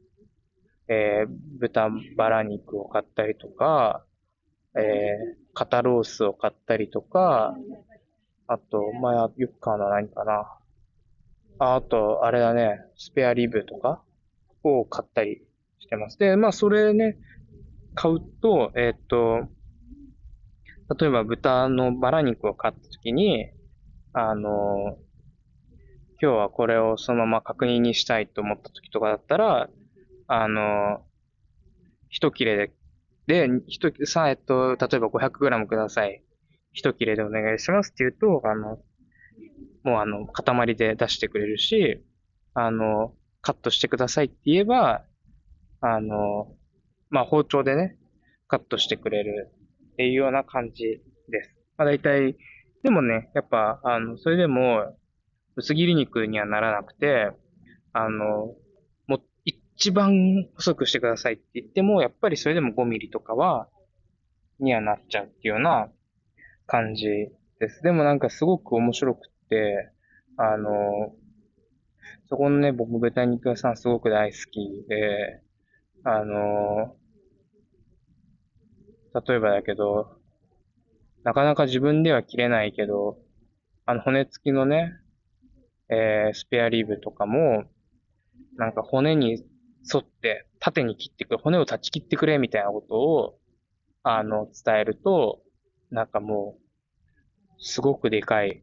[0.88, 1.28] えー、
[1.58, 4.04] 豚バラ肉を買ったりとか、
[4.76, 7.56] えー、肩ロースを買ったりとか、
[8.46, 10.58] あと、まあ、よく買うのは何かな。
[11.58, 14.02] ああと、あれだね、スペアリブとか
[14.62, 15.42] を買ったり
[15.78, 16.18] してます。
[16.18, 17.16] で、まあ、それね、
[17.94, 19.48] 買うと、えっ、と、
[20.98, 23.46] 例えば豚のバラ肉を買ったときに、
[24.12, 24.98] あの、
[26.20, 29.68] 今日はこれをそのまま確認にしたいと思った時とかだったら、
[30.26, 31.02] あの、
[32.08, 32.72] 一切れで、
[33.26, 36.22] で、一、さ、えっと、例えば 500g ください。
[36.72, 38.78] 一切れでお願いしますって言うと、あの、
[39.84, 42.04] もうあの、塊で出してくれるし、
[42.54, 45.04] あの、カットしてくださいって言えば、
[45.80, 46.56] あの、
[47.10, 47.96] まあ、包丁でね、
[48.48, 49.52] カットしてくれる
[49.92, 50.82] っていうような感じ
[51.28, 51.54] です。
[51.76, 52.36] まあ、大体、
[52.82, 54.96] でもね、やっぱ、あの、それでも、
[55.56, 57.30] 薄切り肉にはならなくて、
[57.92, 58.54] あの、
[59.76, 63.68] 一番細くしてくださいって言っても、やっぱりそれでも5ミリとかは、
[64.60, 65.88] にはなっちゃうっていうような
[66.66, 67.06] 感じ
[67.58, 67.82] です。
[67.82, 69.90] でもなんかすごく面白くって、
[70.36, 71.14] あの、
[72.28, 75.42] そこのね、僕豚肉屋さんすごく大好きで、
[76.04, 76.96] あの、
[79.26, 80.18] 例えばだけど、
[81.22, 83.18] なかなか自分では切れないけど、
[83.86, 84.92] あの骨付きのね、
[85.88, 87.64] えー、スペアリブとかも、
[88.56, 89.44] なんか骨に
[89.92, 93.38] 沿って縦に切ってくれ、骨を断ち切ってくれみたいなことを、
[94.02, 95.42] あの、伝えると、
[95.90, 96.62] なんかもう、
[97.58, 98.62] すごくでかい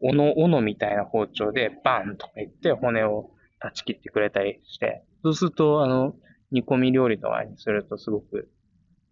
[0.00, 6.14] 斧、斧みたいな包丁でバンとか言って骨を断ち切ってくれたりして、そうすると、あの、
[6.50, 8.50] 煮込み料理とかにするとすごく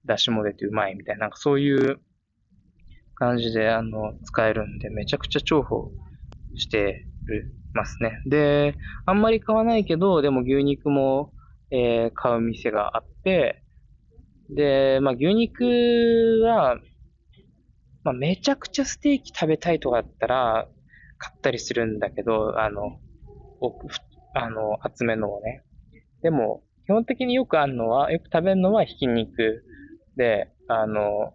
[0.05, 2.01] 出汁も出てうまいみたいな、なんかそういう
[3.15, 5.85] 感じで、あの、使えるんで、めちゃくちゃ重宝
[6.57, 8.21] してるますね。
[8.27, 11.33] で、あんまり買わないけど、でも牛肉も、
[11.71, 13.63] えー、買う店があって、
[14.51, 15.65] で、まあ牛肉
[16.45, 16.79] は、
[18.05, 20.69] まあめちゃくちゃステーキ食べたいとかだったら、
[21.19, 22.99] 買ったりするんだけど、あの、
[24.35, 25.63] あの、厚めのをね。
[26.23, 29.65] でも、基本的によくあるのは、よく食べるのはひき肉
[30.17, 31.35] で、あの、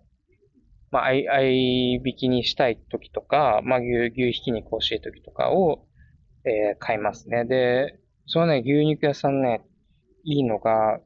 [0.92, 5.87] まあ、合い、合い引きにしたい時とか、まあ、牛、牛ひき肉欲しい時とかを、
[6.48, 7.46] えー、買いますね。
[7.46, 9.62] で、そのね、牛肉屋さんね、
[10.24, 11.00] いいのが、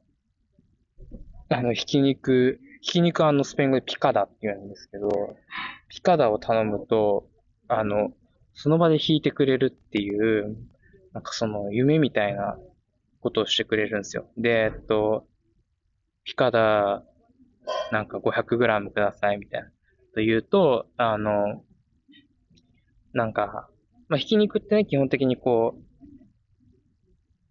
[1.48, 5.08] あの、ひき肉、ひき肉はあの、スペイン語でピカダって言うんですけど、
[5.88, 7.28] ピカダを頼むと、
[7.68, 8.12] あの、
[8.54, 10.56] その場で弾いてくれるっていう、
[11.12, 12.56] なんかその夢みたいな
[13.20, 14.30] ことをしてくれるんですよ。
[14.36, 15.26] で、えっと、
[16.24, 17.02] ピカダ
[17.90, 19.68] なんか 500g くださいみたいな。
[19.68, 19.74] と
[20.16, 21.64] 言うと、あの、
[23.12, 23.68] なんか、
[24.12, 25.82] まあ、ひき肉ってね、基本的にこう、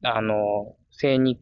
[0.03, 1.39] あの、精肉、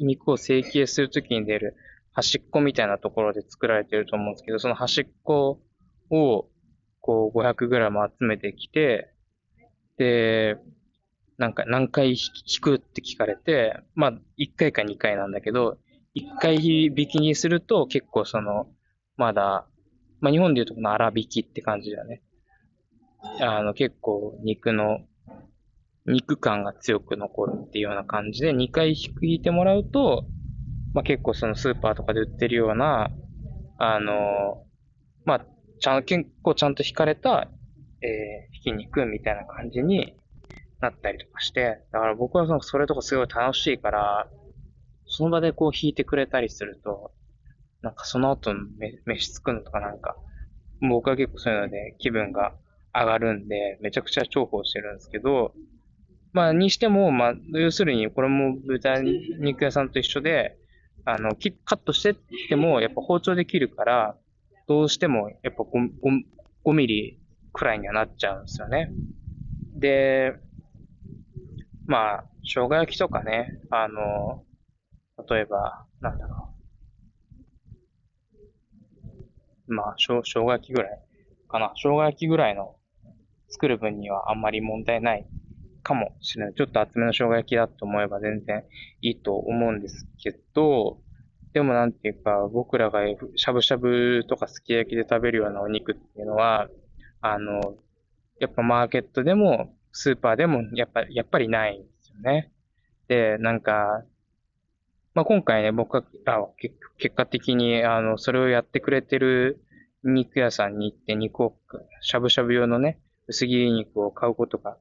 [0.00, 1.76] 肉を成形するときに出る
[2.12, 5.60] 端っこみたいなところで作られてると思うんですけど、その端っこ
[6.08, 6.48] を、
[7.02, 9.12] こう 500g 集めてきて、
[9.98, 10.56] で、
[11.36, 12.16] なんか何回引
[12.62, 15.76] くって聞かれて、まあ、1回か2回なんだけど、
[16.14, 18.68] 1回引きにすると結構その、
[19.18, 19.66] まだ、
[20.22, 22.22] まあ日本でいうとこの粗引きって感じだよね。
[23.40, 25.00] あの結構肉の、
[26.06, 30.24] 肉感が強く残るっていうような感じで2回引いてもらうと、
[30.94, 33.10] まあ結構そのスーパーとかで売ってるような、
[33.78, 34.64] あの、
[35.24, 35.46] まあ、
[35.80, 37.48] ちゃん、結構ちゃんと引かれた、
[38.00, 40.16] えー、ひき肉みたいな感じに
[40.80, 44.28] なったりとかして、だから僕はそのそれとかすごい楽しいから、
[45.06, 47.12] その場でこう弾いてくれたりすると、
[47.82, 48.54] なんかその後
[49.06, 50.16] 飯作るのとかなんか、
[50.88, 52.54] 僕は結構そういうので気分が
[52.94, 55.54] 上がるんで、めちゃくちゃ重宝してるんですけど、
[56.32, 60.56] まあ、にしても、まあ、要するに、これも豚肉屋さんと一緒で、
[61.04, 62.16] あの、カットしてっ
[62.48, 64.16] ても、やっぱ包丁で切るから、
[64.68, 65.66] どうしても、やっぱ 5,
[66.02, 66.24] 5,
[66.64, 67.20] 5ミリ
[67.52, 68.92] くらいにはなっちゃうんですよね。
[69.74, 70.34] で、
[71.86, 74.44] まあ、生姜焼きとかね、あの、
[75.28, 76.48] 例えば、なんだろ
[79.68, 79.74] う。
[79.74, 81.02] まあ、生姜焼きぐらい
[81.48, 81.72] かな。
[81.76, 82.76] 生姜焼きぐらいの
[83.52, 85.26] 作る分にはあんまり問題ない
[85.82, 86.54] かもしれない。
[86.54, 88.64] ちょっと厚めの生姜焼きだと思えば全然
[89.02, 90.98] いいと思うんですけど、
[91.52, 93.00] でもなんていうか、僕らが
[93.36, 96.68] しゃぶしゃぶとかすき焼きで食べるようなお肉っていうのは、
[97.20, 97.76] あの、
[98.40, 102.50] やっぱマーケットでも、スーパーでも、やっぱ、やっぱりないんですよね。
[103.08, 104.02] で、なんか、
[105.14, 106.02] まあ、今回ね、僕は
[106.96, 109.62] 結果的に、あの、それをやってくれてる
[110.02, 111.56] 肉屋さんに行って肉を、
[112.00, 112.98] しゃぶしゃぶ用のね、
[113.32, 114.76] 薄切り肉を買うことが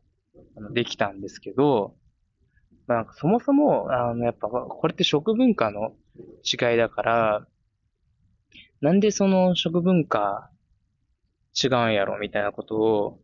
[0.74, 1.96] できたんですけど、
[2.88, 5.94] なんかそもそも、あの、やっぱ、これって食文化の
[6.44, 7.48] 違いだから、
[8.82, 10.50] なんでその食文化
[11.64, 13.20] 違うんやろみたいなことを、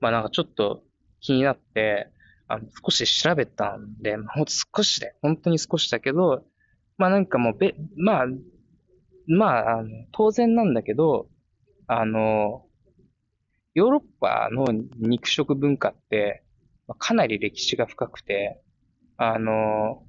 [0.00, 0.82] まあなんかちょっと
[1.20, 2.10] 気になって、
[2.48, 6.44] あの、少し調べたんで、まあ、ほんと少しで、本当に少しだけど、
[6.98, 8.26] まあなんかもうべ、まあ、
[9.26, 11.28] まあ、あの、当然なんだけど、
[11.86, 12.65] あの、
[13.76, 14.64] ヨーロッパの
[14.96, 16.42] 肉食文化って、
[16.98, 18.62] かなり歴史が深くて、
[19.18, 20.02] あの、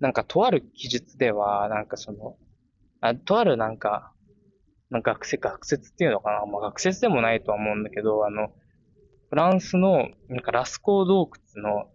[0.00, 2.36] なんかとある記述では、なんかその、
[3.00, 4.12] あとあるなんか、
[4.90, 6.44] なんか学説、学説っていうのかな。
[6.46, 8.52] まあ学説でもないとは思うんだけど、あの、
[9.28, 11.92] フランスの、なんかラスコー洞窟の、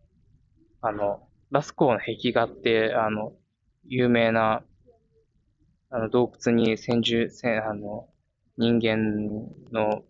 [0.79, 3.33] あの、ラスコーの壁画って、あの、
[3.83, 4.63] 有名な、
[5.89, 8.07] あの、洞窟に先住、先あの、
[8.57, 10.03] 人間の、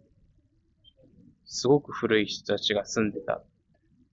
[1.45, 3.41] すごく古い人たちが住んでた。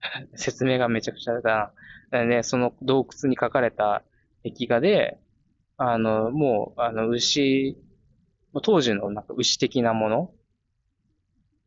[0.35, 1.72] 説明がめちゃくちゃだ
[2.11, 2.24] な。
[2.24, 4.05] ね、その洞窟に書かれた
[4.43, 5.18] 壁画で、
[5.76, 7.76] あの、もう、あの、牛、
[8.62, 10.35] 当時のなんか牛的なもの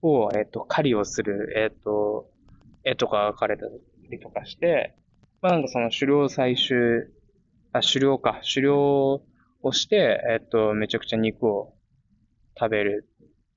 [0.01, 2.29] を、えっ、と、狩りをする、えっ、と、
[2.83, 3.65] 絵とか書かれた
[4.09, 4.95] りとかして、
[5.41, 7.11] まあなんかその狩猟採集、
[7.71, 9.21] あ、狩猟か、狩猟
[9.61, 11.74] をして、えっ、と、めちゃくちゃ肉を
[12.57, 13.09] 食べる、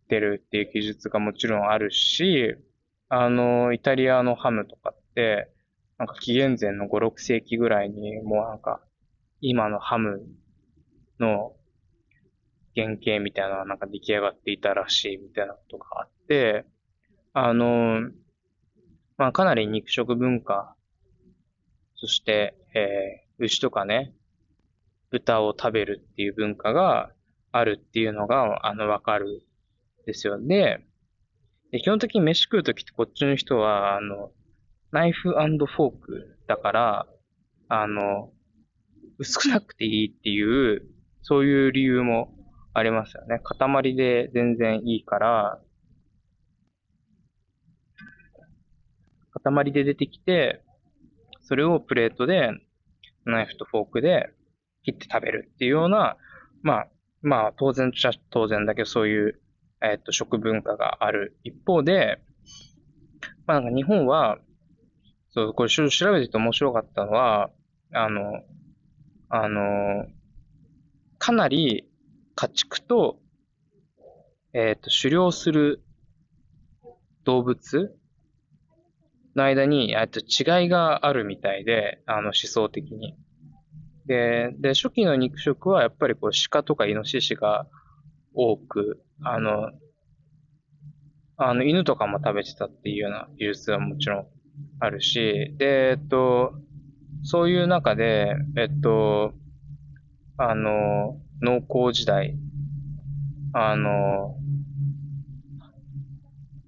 [0.09, 2.57] てるっていう技術がもちろんあるし、
[3.09, 5.51] あの、イタリアのハムとかって、
[5.99, 8.81] なんか紀元前の5、6世紀ぐらいに、もうなんか、
[9.41, 10.27] 今のハム
[11.21, 11.55] の
[12.75, 16.65] 原型みたいなのがなんか出来上がっていたらしいみたいなことがあって、
[17.33, 18.01] あの、
[19.17, 20.77] まあかなり肉食文化、
[21.97, 24.15] そして、えー、牛とかね、
[25.11, 27.11] 豚を食べるっていう文化が
[27.53, 29.43] あるっていうのが、あの、わかる
[30.07, 30.39] ですよ。
[30.41, 30.81] で、
[31.71, 34.31] で基本的に飯食うときってこっちの人は、あの、
[34.91, 37.07] ナイフフォークだから、
[37.69, 38.33] あの、
[39.19, 40.83] 薄くなくていいっていう、
[41.23, 42.35] そういう理由も
[42.73, 43.41] ありますよね。
[43.43, 45.61] 塊で全然いいから、
[49.45, 50.63] 塊で出てきて、
[51.43, 52.51] それをプレートで、
[53.25, 54.31] ナイフとフォークで
[54.85, 56.17] 切って食べるっていうような、
[56.63, 56.89] まあ、
[57.23, 59.41] まあ、当然ちゃ当然だけど、そういう、
[59.83, 62.21] えっと、食文化がある一方で、
[63.47, 64.39] まあ、なんか日本は、
[65.31, 67.51] そう、これ調べてて面白かったのは、
[67.93, 68.43] あの、
[69.29, 70.07] あの、
[71.19, 71.89] かなり
[72.35, 73.19] 家畜と、
[74.53, 75.83] えっ、と、狩猟する
[77.25, 77.95] 動物
[79.37, 83.16] の間に、えっと、違いがあるみたいで、あの、思想的に。
[84.09, 87.69] で、で、初期の肉食はやっぱりこう鹿とかイノシシが
[88.35, 89.71] 多く、あの、
[91.37, 94.27] あの、犬とかも食べてたっていうような技術はもちろん
[94.81, 96.55] あるし、で、えっと、
[97.23, 99.35] そういう中で、えっと、
[100.39, 102.39] あの、農耕時代、
[103.53, 104.37] あの、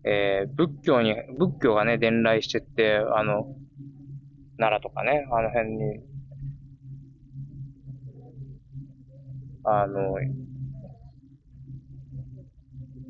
[0.05, 3.55] えー、仏教に、仏教がね、伝来してって、あの、
[4.59, 6.10] 奈良とかね、あの辺に、
[9.65, 10.15] あの、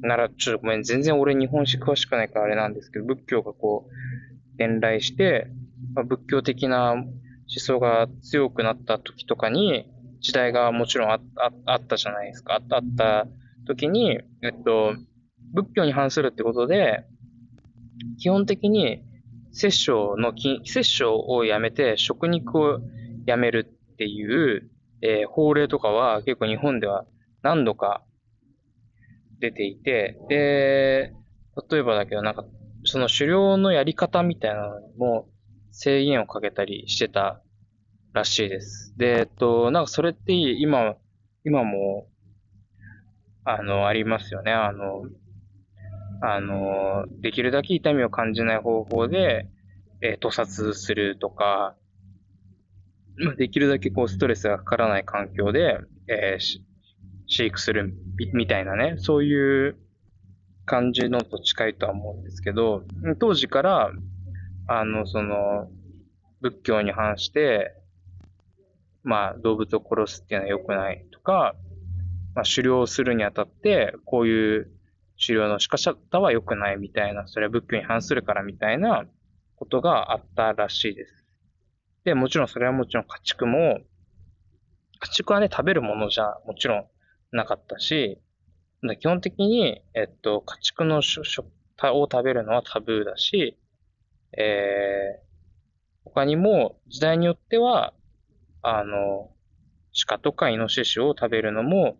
[0.02, 5.48] 奈良、ちょっとごめん、全然俺日本史詳しくないからあれなんですけど、仏教がこう、伝来して、
[5.94, 7.04] まあ、仏教的な思
[7.46, 9.86] 想が強くなった時とかに、
[10.20, 12.54] 時代がもちろんあああったじゃないですか。
[12.54, 13.26] あった、あった
[13.66, 14.94] 時に、えっと、
[15.54, 17.04] 仏教に反するってことで、
[18.18, 19.02] 基本的に、
[19.52, 20.32] 摂生の、
[20.64, 22.80] 摂生をやめて食肉を
[23.26, 24.69] やめるっていう、
[25.02, 27.06] えー、法令とかは結構日本では
[27.42, 28.02] 何度か
[29.40, 31.12] 出ていて、で、
[31.70, 32.44] 例えばだけどなんか、
[32.84, 35.28] その狩猟のやり方みたいなのも
[35.70, 37.42] 制限をかけたりしてた
[38.12, 38.94] らしいです。
[38.96, 40.94] で、えっと、なんかそれって今、
[41.44, 42.08] 今も、
[43.44, 44.52] あの、ありますよね。
[44.52, 45.04] あの、
[46.22, 49.48] あの、できるだけ痛みを感じない方法で、
[50.02, 51.76] えー、屠殺するとか、
[53.24, 56.60] まあ、できるだけこうストレスがかからない環境で、えー、
[57.26, 57.94] 飼育する
[58.32, 59.76] みたいなね、そういう
[60.64, 62.82] 感じのと近いとは思うんですけど、
[63.18, 63.90] 当時から、
[64.68, 65.68] あの、その、
[66.40, 67.74] 仏教に反して、
[69.02, 71.54] まあ、動物を殺すっていうのは良くないとか、
[72.34, 74.70] まあ、狩猟するにあたって、こういう
[75.24, 79.04] 狩猟の仕方は良くないみたいな、それは仏教に反するからみたいな
[79.56, 81.19] ことがあったらしいです。
[82.04, 83.80] で、もちろんそれはもちろん家畜も、
[85.00, 86.86] 家畜はね、食べるものじゃもちろん
[87.32, 88.20] なかったし、
[88.98, 91.46] 基本的に、えっと、家畜の食
[91.92, 93.58] を食べるのはタブーだし、
[94.36, 95.30] えー、
[96.04, 97.94] 他にも時代によっては、
[98.62, 99.30] あの、
[100.06, 101.96] 鹿とかイノシシを食べるのも、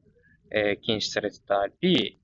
[0.50, 2.20] えー、禁止されてたり、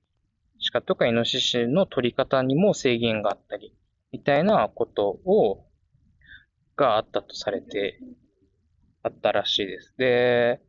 [0.71, 3.75] 鹿とかイノシシの取り方にも制限があったり、
[4.11, 5.66] みたいなことを、
[6.77, 7.99] があったとされて、
[9.03, 9.93] あったらしいです。
[9.97, 10.61] で、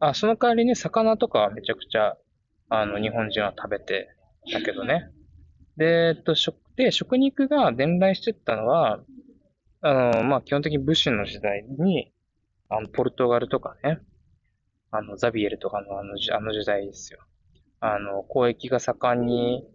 [0.00, 2.16] あ、その代わりね、魚とかはめちゃくちゃ、
[2.70, 4.08] あの、日本人は食べて
[4.52, 5.10] たけどね。
[5.76, 9.00] で、えっと、食、で、食肉が伝来してったのは、
[9.80, 12.12] あの、まあ、基本的に武士の時代に、
[12.68, 14.00] あの、ポルトガルとかね、
[14.90, 17.20] あの、ザビエルとかのあの、あの時代ですよ。
[17.80, 19.68] あの、交易が盛んに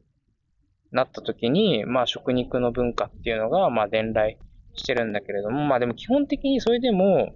[0.91, 4.38] なった時に、まあ、食肉の文化っていうのが、まあ、伝来
[4.76, 7.36] してるんだけれども、まあ、でも基本的にそれでも、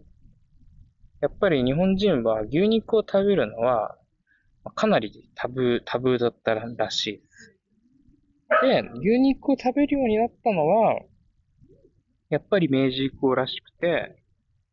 [1.22, 3.98] やっぱり日本人は牛肉を食べるのは、
[4.76, 7.58] かなりタブー、タブーだったらしいです。
[8.62, 11.00] で、牛肉を食べるようになったのは、
[12.30, 14.24] やっぱり明治以降らしくて、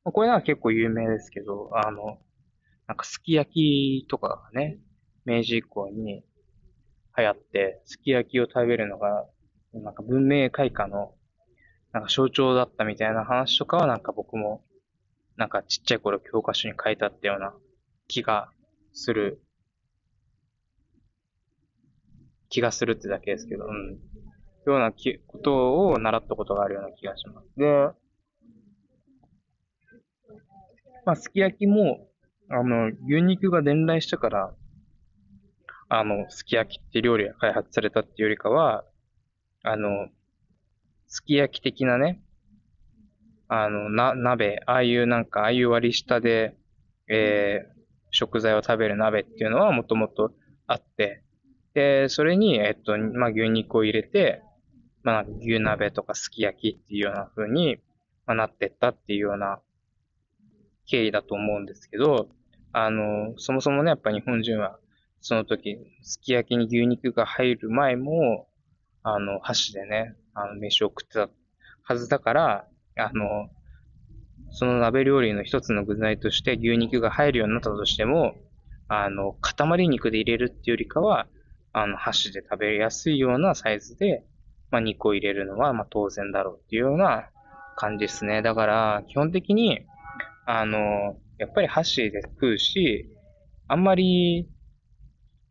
[0.05, 2.19] これは結構有名ですけど、あの、
[2.87, 4.79] なんかすき焼きとかがね、
[5.25, 6.25] 明治以降に
[7.17, 9.27] 流行って、すき焼きを食べるのが、
[9.73, 11.15] なんか文明開化の、
[11.95, 14.65] なんか象徴だったみたいな話とかはなんか僕も
[15.37, 17.55] なんかちっちゃい頃教科書に書いてあったような
[18.09, 18.49] 気が
[18.93, 19.41] する。
[22.49, 23.93] 気がするってだけですけど、うん。
[24.67, 27.49] ようなきことを習ったことがあるような気がします。
[27.57, 27.91] で、
[31.05, 32.09] まあ、すき焼きも、
[32.49, 34.55] あの、牛肉が伝来したから、
[35.89, 38.85] あの、すき焼きって料理が開発されたっていうよりかは、
[39.63, 40.09] あの、
[41.15, 42.21] すき焼き的なね、
[43.47, 46.57] あの、な、鍋、ああいうなんか、ああいう割り下で、
[47.09, 47.73] えー、
[48.11, 50.33] 食材を食べる鍋っていうのはもともと
[50.67, 51.23] あって、
[51.73, 54.43] で、それに、えっと、まあ、牛肉を入れて、
[55.05, 57.77] まあ、牛鍋とかすき焼きっていうような風に、
[58.27, 59.61] まあ、なってったっていうような
[60.87, 62.29] 経緯だと思うんですけど、
[62.73, 64.81] あの、そもそもね、やっぱ日本人は、
[65.21, 68.49] その時、すき焼きに牛肉が入る前も、
[69.05, 71.28] あの、箸でね、あの、飯を食ってた
[71.82, 73.49] はずだから、あの、
[74.51, 78.35] その鍋料理の一つの具材として牛肉が入るようになったとしても、
[78.89, 81.26] あの、塊肉で入れるっていうよりかは、
[81.72, 84.24] あの、箸で食べやすいようなサイズで、
[84.70, 87.30] まあ、肉を入れるのは、まあ、当然だろうっていうような
[87.76, 88.43] 感じですね。
[88.43, 89.87] だから、基本的に、
[90.47, 93.11] あの、やっぱり箸で食うし、
[93.66, 94.49] あんまり、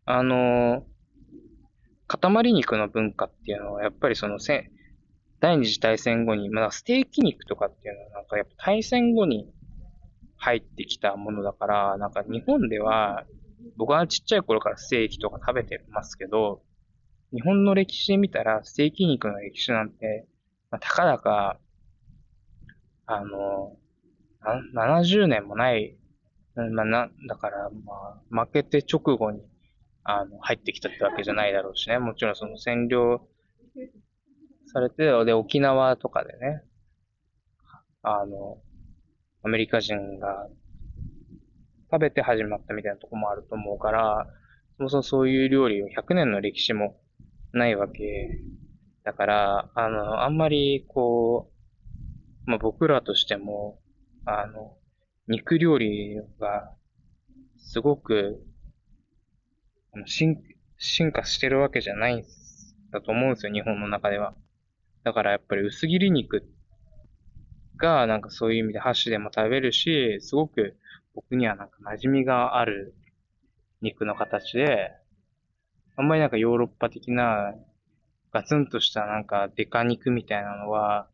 [0.05, 0.85] あの、
[2.17, 4.69] 塊肉の文化っていうのは、やっぱりそのせ、
[5.39, 9.51] 第二次大戦後に、まあ、ステーキ肉とかっていうのは、なんかやっぱ大戦後に
[10.37, 13.25] 入ってきたものだから、なんか日本では、
[13.77, 16.61] 僕はちっちゃい頃からステーキとか食べてますけど、
[17.33, 20.27] 日本の歴史で見たら、ステーキ肉の歴史なんて、
[20.69, 21.59] まあ、たかだか、
[23.05, 23.75] あの、
[24.75, 25.97] 70年もない、
[26.55, 29.41] まあ、な、だから、まあ、負けて直後に、
[30.03, 31.99] あの、入ってきたってわけじゃないだろうしね。
[31.99, 33.27] もちろんその占領
[34.71, 36.63] されて、で、沖縄とかでね、
[38.01, 38.57] あの、
[39.43, 40.47] アメリカ人が
[41.91, 44.27] 食べて始まったみたいなとこもあると思うから、
[44.77, 46.99] そもそもそういう料理を100年の歴史も
[47.53, 48.39] ないわけ
[49.03, 51.51] だから、あの、あんまりこ
[52.47, 53.79] う、まあ、僕らとしても、
[54.25, 54.77] あの、
[55.27, 56.73] 肉料理が
[57.57, 58.43] すごく
[60.05, 60.41] 進
[60.77, 62.23] 進化してるわけじゃないん
[62.91, 64.35] だと思うんですよ、日本の中では。
[65.03, 66.43] だからやっぱり薄切り肉
[67.77, 70.77] がなんかそういう意味で箸でも食べるし、すごく
[71.15, 72.95] 僕にはなんか馴染みがある
[73.81, 74.91] 肉の形で、
[75.95, 77.53] あんまりなんかヨーロッパ的な
[78.31, 81.07] ガツンとしたなんかデカ肉みたいなのは、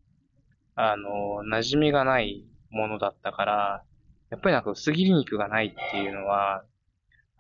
[0.76, 3.84] あの、馴染みがないものだったから、
[4.30, 6.64] やっぱりなんか薄切り肉がないっていうのは、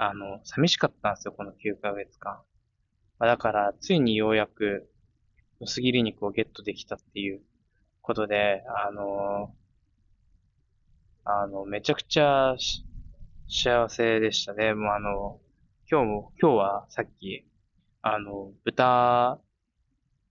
[0.01, 2.41] あの、寂しかったんですよ、この9ヶ月間
[3.19, 3.27] ま。
[3.27, 4.89] だから、ついにようやく
[5.59, 7.41] 薄切り肉をゲットできたっていう
[8.01, 9.53] ことで、あの、
[11.25, 12.55] あの、めちゃくちゃ
[13.49, 14.73] 幸せでしたね。
[14.73, 15.41] もうあの、
[15.91, 17.45] 今日も、今日はさっき、
[18.01, 19.41] あの、豚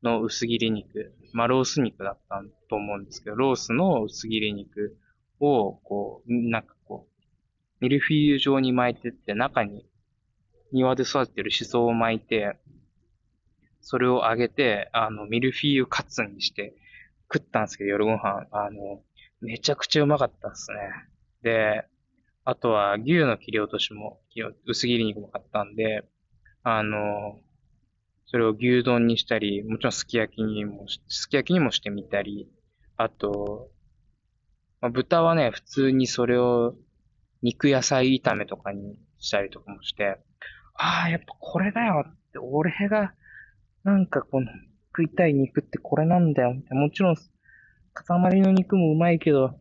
[0.03, 4.97] の薄切り肉、まあ、ロース肉だったと思うんですけど、ロースの薄切り肉
[5.41, 6.75] を、こう、なんか、
[7.81, 9.87] ミルフィーユ状に巻いてって、中に
[10.72, 12.59] 庭で育ててるシソを巻いて、
[13.81, 16.74] それを揚げて、あの、ミルフィーユカツにして
[17.33, 18.47] 食ったんですけど、夜ご飯。
[18.51, 19.03] あの、
[19.41, 20.79] めちゃくちゃうまかったですね。
[21.43, 21.85] で、
[22.45, 24.20] あとは牛の切り落としも、
[24.66, 26.05] 薄切り肉も買ったんで、
[26.62, 27.41] あの、
[28.26, 32.51] それを牛丼にしたり、もちろんすき焼きにも、すき焼きにもしてみたり、
[32.97, 33.70] あと、
[34.81, 36.74] まあ、豚はね、普通にそれを
[37.43, 40.18] 肉野菜炒めとかにしたりとかもして、
[40.74, 43.12] ああ、やっぱこれだよって、俺が、
[43.84, 44.47] なんかこの、
[44.97, 46.55] 食いたい肉ってこれなんだよ。
[46.70, 47.16] もちろん、
[47.95, 49.59] 塊の肉もうまいけど、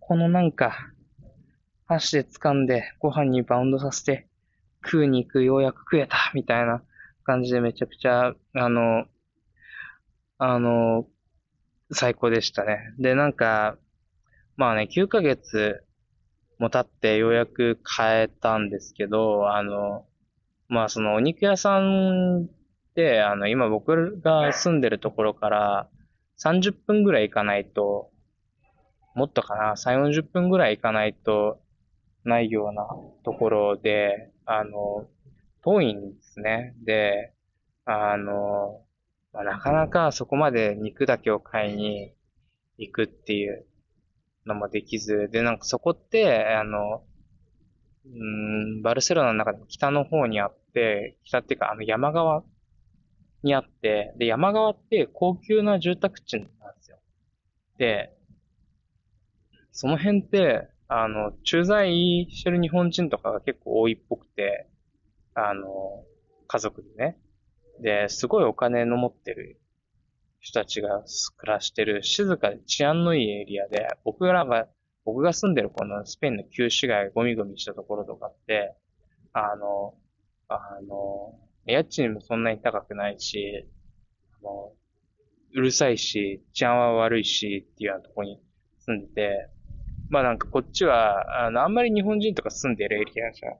[0.00, 0.92] このなんか、
[1.86, 4.28] 箸で掴んでご飯にバウンドさせて、
[4.84, 6.82] 食う肉ようやく食えた、みたいな
[7.24, 9.06] 感じでめちゃくちゃ、あの、
[10.38, 11.06] あの、
[11.92, 12.78] 最高でしたね。
[12.98, 13.78] で、なんか、
[14.56, 15.85] まあね、9ヶ月
[16.58, 20.06] も経ってようやく変えたんですけど、あの、
[20.68, 22.48] まあそのお肉屋さん
[22.94, 25.88] で、あの、今僕が住んでるところから
[26.38, 28.10] 30分ぐらい行かないと、
[29.14, 31.60] もっとかな、3、40分ぐらい行かないと
[32.24, 32.86] ないような
[33.24, 35.06] ところで、あの、
[35.62, 36.74] 遠いんですね。
[36.84, 37.32] で、
[37.84, 38.82] あの、
[39.32, 42.14] まあ、なかなかそこまで肉だけを買いに
[42.78, 43.66] 行くっていう
[44.46, 47.02] のもできず、で、なんかそこって、あの、
[48.04, 52.44] うん、バルセロナの中でも北の方にあって、北っていうかあの山側
[53.42, 56.98] にあって、で、山側って高級な住宅地なんですよ。
[57.78, 58.12] で、
[59.72, 64.68] その辺って、あの、駐在してる日本人とかが結構多いっぽくて、
[65.34, 66.04] あの、
[66.46, 67.18] 家族でね。
[67.80, 69.60] で、すごいお金の持ってる
[70.46, 71.02] 人たちが
[71.38, 74.68] 暮らしてる静かで治安のいいエリアで、僕らが、
[75.04, 78.76] 僕が住んでるこのスペインの旧市街ゴミゴミしたところとかって、
[79.32, 79.94] あの、
[80.48, 81.34] あの、
[81.66, 83.66] 家賃もそんなに高くないし、
[84.40, 84.72] あの、
[85.52, 88.40] うるさいし、治安は悪いしっていうようなとこに
[88.78, 89.48] 住んでて、
[90.10, 93.50] まあなんかこっちは、あの、あんまり日本人とか住んでるエリアじゃ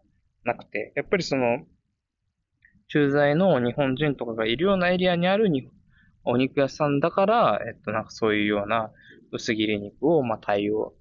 [0.44, 1.66] なくて、やっぱりその、
[2.86, 5.48] 駐在の日本人とかがいるようなエリアにある
[6.26, 8.90] お肉屋さんだから、えっと、なんかそういうような
[9.32, 10.94] 薄切り肉を、まあ、対応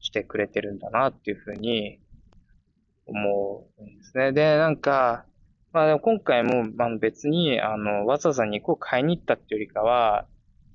[0.00, 2.00] してくれてるんだなっていうふうに
[3.06, 4.32] 思うんですね。
[4.32, 5.26] で、なんか、
[5.72, 10.26] まあでも今回も、まあ別に、あの、わざわざ肉を買いに行ったっていうよりかは、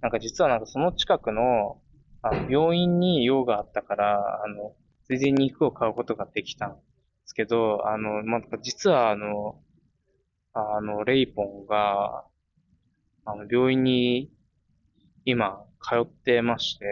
[0.02, 1.82] なんか実はなんかその近くの、
[2.22, 4.76] あの、病院に用があったから、あの、
[5.06, 6.82] ついでに肉を買うことができたんで
[7.26, 9.62] すけど、あの、まあ、実はあの、
[10.54, 12.26] あの、レイポンが、
[13.30, 14.32] あの、病院に
[15.26, 16.86] 今通ってまして、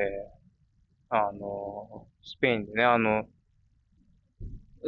[1.09, 3.25] あの、スペインでね、あの、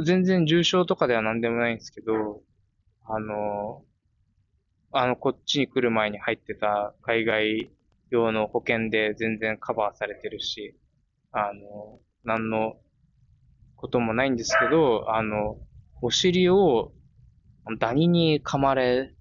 [0.03, 2.41] 全然重症とかでは何でもないんですけど、
[3.05, 3.85] あの、
[4.91, 7.71] あの、こっちに来る前に入ってた海外
[8.09, 10.77] 用の保険で全然カバーされてるし、
[11.31, 12.75] あの、何の
[13.77, 15.59] こともないんですけど、あの、
[16.01, 16.91] お尻を
[17.79, 19.13] ダニに噛まれ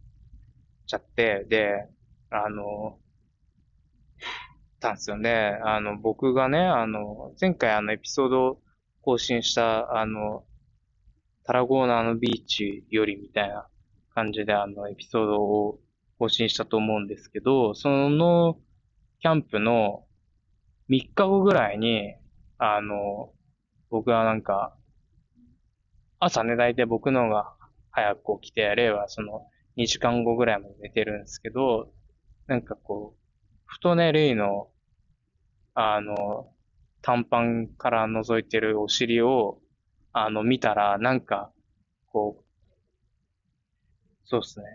[0.89, 1.89] ちゃって、で、
[2.45, 2.99] あの、
[4.81, 5.59] たんですよね。
[5.65, 8.61] あの、僕がね、あの、前回あのエピソード
[9.03, 10.45] 更新した、あの、
[11.45, 13.69] タラゴーナのビーチよりみたいな
[14.15, 15.79] 感じであのエピソードを
[16.19, 18.59] 更新したと思うんですけど、その
[19.21, 20.07] キャンプの
[20.89, 22.15] 3日後ぐらいに、
[22.59, 23.33] あの、
[23.91, 24.77] 僕はなんか、
[26.19, 27.55] 朝ね、大体僕の方が
[27.91, 29.47] 早く起きて、例はその
[29.77, 31.93] 2時間後ぐらいまで寝てるんですけど、
[32.47, 33.20] なんかこう、
[33.66, 34.70] ふとね、レイの、
[35.74, 36.52] あの、
[37.02, 39.60] 短パンから覗いてるお尻を、
[40.12, 41.52] あの、見たら、なんか、
[42.06, 42.44] こう、
[44.24, 44.66] そうっすね。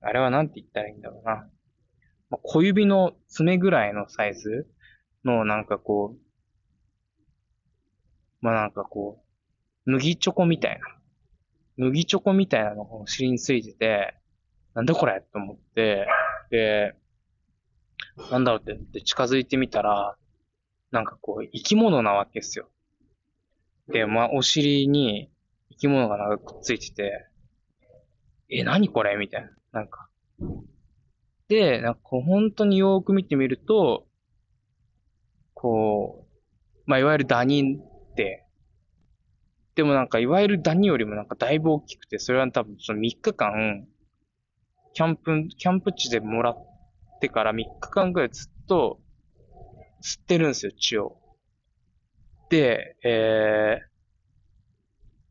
[0.00, 1.48] あれはなんて言ったらいいんだろうな。
[2.30, 4.66] まあ、小指の爪ぐらいのサイズ
[5.24, 6.28] の、なんかこう、
[8.40, 9.24] まあ、なんかこ
[9.86, 10.86] う、麦チョコみたいな。
[11.76, 14.14] 麦チョコみたいなのがお尻についてて、
[14.74, 16.06] なんだこれと思って、
[16.50, 16.94] で、
[18.30, 20.16] なんだろうって近づいてみたら、
[20.90, 22.68] なんかこう、生き物なわけですよ。
[23.88, 25.30] で、まあ、お尻に
[25.70, 27.26] 生き物がなんかくっついてて、
[28.50, 29.16] え、何これ？
[29.16, 29.50] みたいな。
[29.72, 30.08] なんか。
[31.48, 34.06] で、なんかこう本当によーく見てみると、
[35.54, 38.46] こう、まあ、いわゆるダニって、
[39.74, 43.86] でもなんか、いわゆるダニよりもなんかだいぶ大きくて、それは多分その3日間、
[44.94, 46.67] キャンプ、キャンプ地でもらっ
[47.18, 49.00] てから3日間ぐらいずっと
[50.02, 51.18] 吸ってるんですよ、血を。
[52.50, 53.88] で、えー、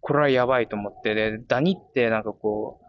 [0.01, 2.87] これはやばいと思って、で、ダニってなんかこう、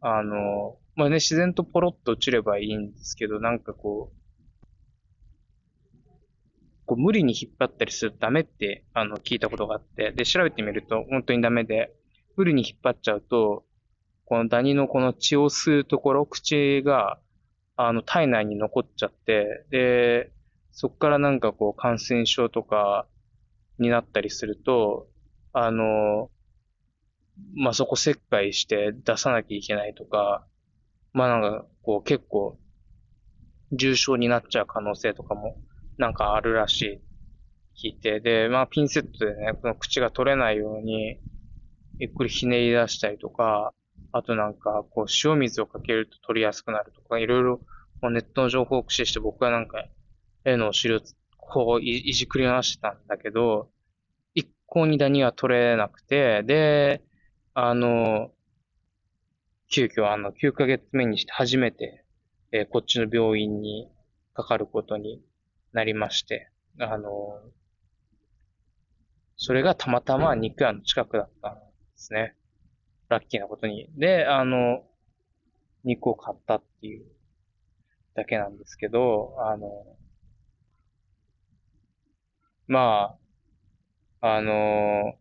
[0.00, 4.18] あの、まあね、自然とポロッと落ちればいいんですけど、なんかこう、
[6.86, 11.94] こう無理に引っ張ったりするとダメって、あの、聞いたことがあって、で、調べてみると本当にダメで、
[12.36, 13.64] 無理に引っ張っちゃうと、
[14.24, 17.18] このダニのこの血を吸うところ、口が、
[17.80, 20.32] あの、体内に残っちゃって、で、
[20.72, 23.06] そこからなんかこう感染症とか
[23.78, 25.08] になったりすると、
[25.52, 26.28] あの、
[27.54, 30.44] まあ、そこ切開して出さなきゃいけないとか、
[31.12, 32.58] まあ、なんかこう結構
[33.70, 35.56] 重症になっちゃう可能性とかも
[35.98, 37.00] なんかあるらしい。
[37.80, 41.20] 聞いて、で、まあ、ピンセットでね、この口が取れないように、
[42.00, 43.72] ゆっくりひねり出したりとか、
[44.12, 47.60] あとなんか、こう、塩水をかけると取りやすくなるとか、いろいろ、
[48.10, 49.86] ネットの情報を駆使して僕はなんか、
[50.44, 51.00] 絵のお尻を
[51.36, 53.70] こうい、いじくり回してたんだけど、
[54.34, 57.02] 一向にダニは取れなくて、で、
[57.54, 58.30] あの、
[59.70, 62.04] 急遽あの、9ヶ月目にして初めて、
[62.52, 63.90] えー、こっちの病院に
[64.32, 65.22] かかることに
[65.72, 67.10] なりまして、あの、
[69.36, 71.60] それがたまたま肉屋の近くだったんで
[71.96, 72.34] すね。
[73.08, 73.88] ラッキーなことに。
[73.96, 74.84] で、あの、
[75.84, 77.06] 肉を買ったっていう
[78.14, 79.68] だけなんですけど、あの、
[82.66, 83.16] ま
[84.20, 85.14] あ、あの、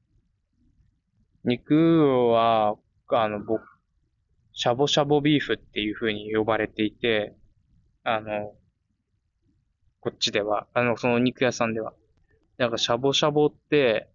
[1.43, 2.76] 肉は、
[3.09, 3.64] あの、僕、
[4.51, 7.35] シャボシャボビーフっていう風に呼ばれていて、
[8.03, 8.55] あの、
[10.01, 11.93] こっちでは、あの、その肉屋さんでは。
[12.57, 14.09] なんか、シャボシャボって、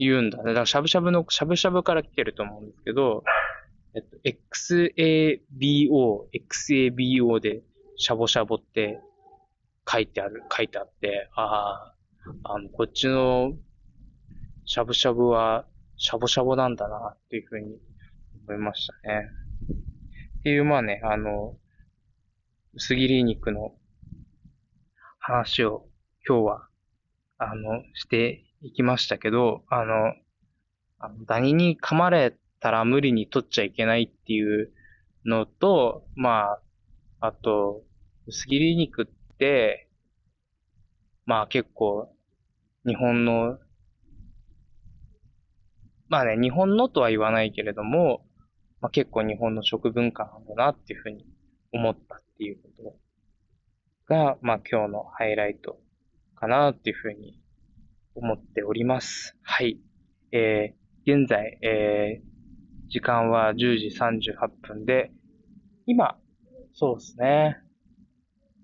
[0.00, 0.44] 言うんだね。
[0.44, 3.22] だから、しゃぶしゃぶの、しゃぶしゃぶから来てると思うんですけど、
[3.94, 7.60] えっと、XABO、XABO で、
[7.96, 8.98] しゃぼしゃぼって
[9.86, 11.94] 書いてある、書いてあって、ああ、
[12.44, 13.52] あの、こっちの、
[14.64, 15.66] しゃぶしゃぶは、
[15.98, 17.76] しゃぼしゃぼなんだな、っていうふうに
[18.48, 19.28] 思いましたね。
[20.38, 21.58] っていう、まあね、あの、
[22.72, 23.74] 薄切り肉の
[25.18, 25.86] 話を
[26.26, 26.68] 今日は、
[27.36, 30.12] あの、していきましたけど、あの、
[30.98, 34.70] あのダニに噛まれたら無理に取っちゃいけないっていう
[35.24, 36.58] のと、ま
[37.20, 37.82] あ、あと、
[38.26, 39.88] 薄切り肉って、
[41.24, 42.14] まあ結構、
[42.86, 43.58] 日本の、
[46.08, 48.26] まあね、日本のとは言わないけれども、
[48.82, 51.26] まあ結構日本の食文化なんだなっていうふうに
[51.72, 52.98] 思ったっていうこ
[54.08, 55.80] とが、まあ今日のハイライト
[56.34, 57.40] かなっていうふうに
[58.22, 59.36] 思っております。
[59.42, 59.80] はい。
[60.32, 65.10] えー、現在、えー、時間は10時38分で、
[65.86, 66.18] 今、
[66.74, 67.56] そうですね。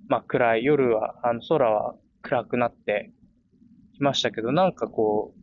[0.09, 3.13] まあ暗い、夜は、あの空は暗くなって
[3.95, 5.41] きましたけど、なんかこう、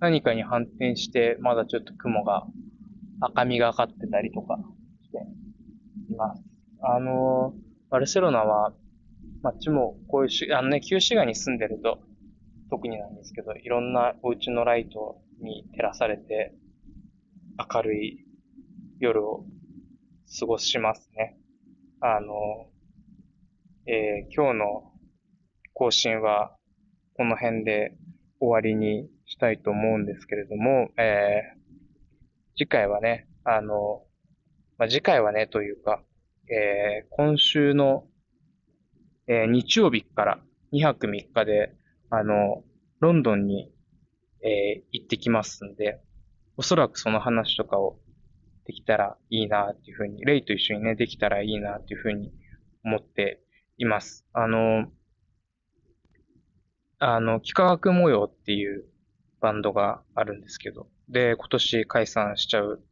[0.00, 2.46] 何かに反転して、まだちょっと雲が、
[3.20, 4.56] 赤みがかってたりとか
[5.02, 5.18] して
[6.10, 6.42] います。
[6.80, 7.52] あの、
[7.90, 8.72] バルセロナは、
[9.42, 12.00] 街もこういうし、あのね、旧市街に住んでると、
[12.70, 16.54] 特になんですけど、いろんなお家のライトに照らされて、
[17.72, 18.24] 明るい
[19.00, 19.44] 夜を
[20.38, 21.38] 過ごしますね。
[22.00, 22.34] あの、
[23.86, 24.92] えー、今日の
[25.72, 26.54] 更新は
[27.14, 27.96] この辺で
[28.40, 31.58] 終わりにしたいと思うんですけれども、えー、
[32.56, 34.02] 次回はね、あの、
[34.76, 36.02] まあ、次回はね、というか、
[36.50, 38.04] えー、今週の、
[39.26, 40.38] えー、日曜日から
[40.72, 41.74] 2泊3日で、
[42.10, 42.64] あの、
[43.00, 43.72] ロンドンに、
[44.42, 46.00] えー、行ってきますんで、
[46.56, 47.98] おそらくその話とかを
[48.64, 52.32] できたらいいなっていうふうに、レイと一緒にね、できたらいいなっていうふうに
[52.84, 53.40] 思って
[53.78, 54.26] います。
[54.32, 54.86] あの、
[56.98, 58.84] あの、幾何学模様っていう
[59.40, 62.82] バンドがあるんですけど、で、今年解散しちゃう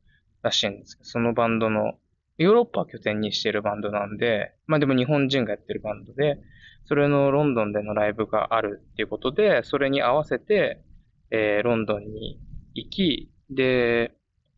[0.43, 1.94] らしいんですけど、そのバンドの、
[2.38, 6.38] ヨーロッパ拠点にしてるバンドなんで、まあでも日本人がやってるバンドで、
[6.86, 10.82] それのロンドンでのライブがあるっていうことで、それに合わせて、
[11.30, 12.40] えー、ロンドンに
[12.74, 14.12] 行き、で、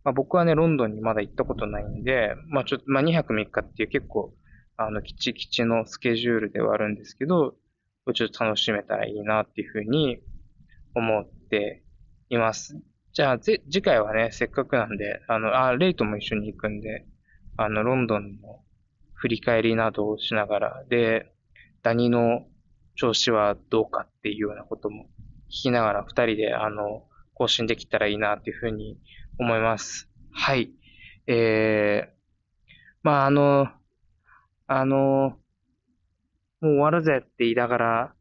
[0.05, 4.34] まあ、僕はね、ロンドンにまだ行ったことないんで、まあちょっと、まあ2泊3日っていう結構、
[4.76, 7.56] あの、きちきちのスケジュールではあるんですけど、
[8.14, 10.18] ちょっと楽しめたらいいなっていうふうに
[10.94, 11.82] 思って
[12.30, 12.80] います。
[13.12, 17.06] じゃあ、次回はね、せっかくなんで、あの、あ、レイとも一緒に行くんで、
[17.56, 18.62] あの、ロンドンの
[19.14, 21.32] 振り返りなどをしながら、で、
[21.82, 22.46] ダニの
[22.96, 25.05] 調子はどうかっていうようなことも
[25.48, 28.98] 聞きながら、二人で、あの、更新できたらいいなっていうふうに
[29.38, 30.09] 思います。
[30.32, 30.70] はい。
[31.26, 32.68] えー、
[33.02, 33.68] まあ、あの、
[34.66, 35.38] あの、
[36.60, 38.14] もう終わるぜって言いながら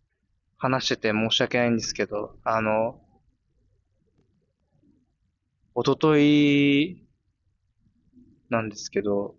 [0.57, 3.01] 話してて申し訳ないんですけど、あの、
[5.73, 7.07] おととい
[8.49, 9.35] なんですけど、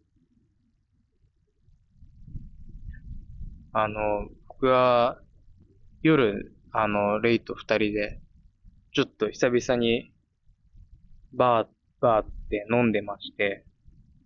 [3.73, 5.21] あの、僕は
[6.03, 8.21] 夜、あの、レイと二人で、
[8.93, 10.13] ちょっと久々に
[11.33, 11.69] バー、
[12.01, 13.65] バーって飲んでまして、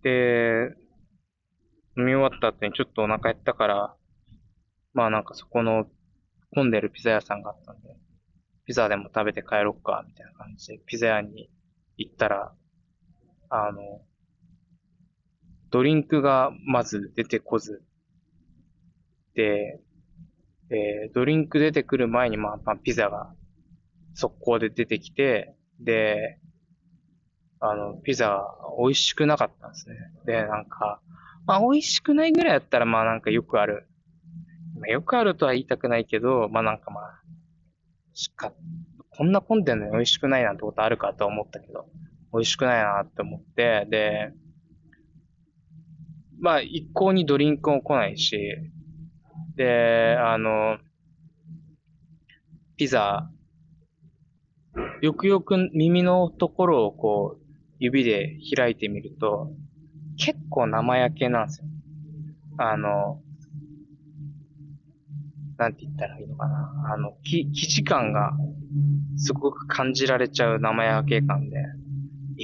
[0.01, 0.75] で、
[1.97, 3.95] 飲み終わった後にちょっとお腹減ったから、
[4.93, 5.85] まあなんかそこの
[6.53, 7.97] 混んでるピザ屋さんがあったんで、
[8.65, 11.49] ピザでも食べて帰ろっか、みたいな感じで、ピザ屋に
[11.97, 12.53] 行ったら、
[13.49, 14.01] あの、
[15.69, 17.83] ドリンクがまず出てこず、
[19.35, 19.79] で、
[20.69, 23.33] えー、ドリンク出てくる前に、まあ、まあ、ピザが
[24.15, 26.39] 速攻で出てきて、で、
[27.59, 28.43] あの、ピザ
[28.77, 29.95] 美味しくなかったんですね。
[30.25, 31.01] で、なんか、
[31.45, 33.87] まあ美味しくないぐらいだったら、まあなんかよくある
[34.83, 37.21] まあ、よくあるとは言いたくないけど、まあなんかまあ、
[38.13, 38.51] しか、
[39.11, 41.85] こんな混んでんのに美味しくないなんてことあるかと思ったけど、
[42.33, 44.33] 美味しくないなって思って、で、
[46.39, 48.37] まあ一向にドリンクも来ないし、
[49.55, 50.77] で、あの、
[52.75, 53.29] ピザ、
[55.01, 57.43] よくよく耳のところをこう、
[57.79, 59.51] 指で開いてみると、
[60.17, 61.67] 結構生焼けなんですよ。
[62.57, 63.21] あの、
[65.57, 66.93] なんて言ったらいいのかな。
[66.93, 68.31] あの、き、生地感が
[69.17, 71.57] すごく感じられちゃう生焼け感で、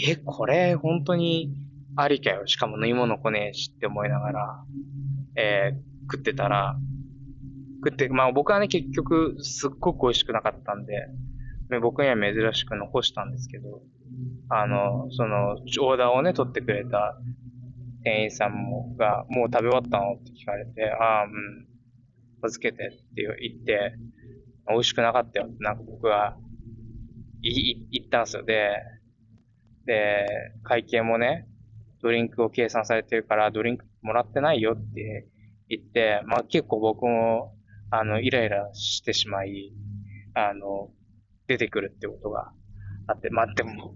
[0.08, 1.52] え、これ本当に
[1.96, 2.46] ありかよ。
[2.46, 4.64] しかも飲み物来ねえしって思いながら、
[5.36, 6.78] えー、食ってたら、
[7.84, 10.94] 食って、まあ僕はね、結局すっごく美味しくなかったんで、
[11.82, 13.82] 僕には珍しく残したんですけど、
[14.50, 17.16] あの、その、オーダーをね、取ってくれた
[18.04, 21.68] 店員さんも、が、もう食べ終わったのって聞かれて、ああ、うん、
[22.44, 23.94] 預けてって言って、
[24.68, 26.38] 美味しくなかったよってなんか僕は
[27.42, 28.44] い、い言ったんですよ。
[28.44, 28.70] で、
[29.86, 30.26] で、
[30.64, 31.48] 会計もね、
[32.02, 35.28] ドリンクを計算されてるからドリンクもらってないよって
[35.68, 37.56] 言って、まあ結構僕も、
[37.92, 39.74] あの、イライラしてしまい、
[40.34, 40.90] あの、
[41.48, 42.52] 出てくるってことが
[43.08, 43.96] あって、まあでも、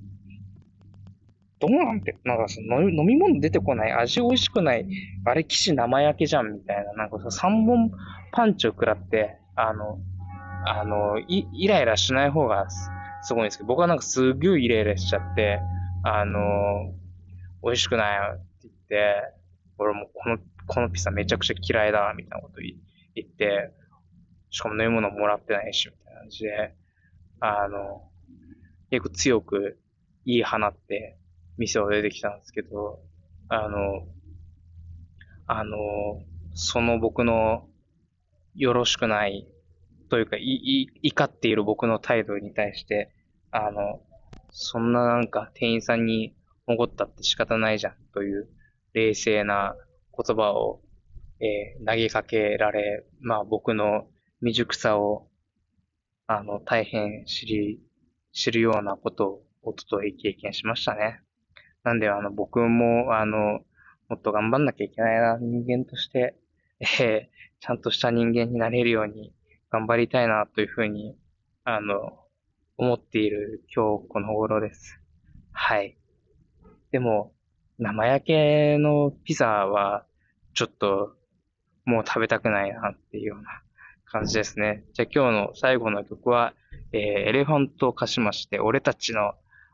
[1.59, 4.85] どうなんて、なんかその飲み物出てこない、味美味しくない、
[5.25, 7.91] あれ騎士生焼けじゃんみたいな、なんかそ三本
[8.31, 9.99] パンチを食らって、あの、
[10.65, 12.67] あの、イイライラしない方が
[13.21, 15.61] すごいんですけど、僕はなんかすげえイライラしちゃって、
[16.03, 16.93] あの、
[17.63, 19.15] 美味しくないって言って、
[19.77, 20.37] 俺もこの、
[20.67, 23.71] このピザめちゃくちゃ嫌いだ、みたいなこと言って、
[24.53, 26.75] しかも飲み物もらってないし、みたいな感じで、
[27.39, 28.11] あの、
[28.91, 29.80] 結構強く
[30.27, 31.17] 言い放って、
[31.57, 32.99] 店を出てきたんですけど、
[33.49, 34.07] あの、
[35.47, 35.77] あの、
[36.53, 37.67] その僕の
[38.53, 39.47] よろしくない
[40.09, 43.11] というか、い、い、怒っている僕の態度に対して、
[43.49, 44.01] あの、
[44.51, 46.35] そんななんか店員さんに
[46.67, 48.47] 怒ったって仕方ないじゃんという
[48.93, 49.75] 冷静な
[50.15, 50.81] 言葉を
[51.39, 54.05] えー投げかけられ、まあ僕の
[54.43, 55.29] 未熟さを、
[56.27, 57.79] あの、大変知り、
[58.33, 61.21] 知るようなことをおととい経験しましたね。
[61.85, 63.61] なんで、あの、僕も、あの、
[64.09, 66.37] もっと頑張んなきゃいけないな、人間として、
[66.81, 69.33] えーちゃんとした人間になれるように
[69.71, 71.17] 頑張りたいな、というふうに、
[71.63, 72.19] あの、
[72.75, 74.99] 思っている今日この頃です。
[75.53, 75.97] はい。
[76.91, 77.33] でも、
[77.79, 80.05] 生焼けのピザは、
[80.53, 81.15] ちょっと、
[81.85, 83.62] もう食べたくないなっていうような
[84.14, 84.85] 感じですね。
[84.94, 86.53] じゃあ今日の最後の曲は、
[86.94, 89.34] えーエレファントを貸しまして、俺たちの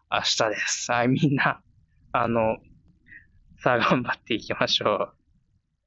[0.09, 0.91] 明日です。
[0.91, 1.61] はい、みんな、
[2.13, 2.57] あの、
[3.61, 5.13] さあ頑張っていきましょう。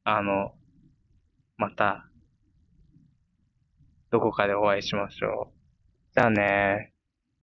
[0.04, 0.54] あの、
[1.56, 2.06] また、
[4.10, 5.54] どこかでお会いしましょう。
[6.14, 6.91] じゃあね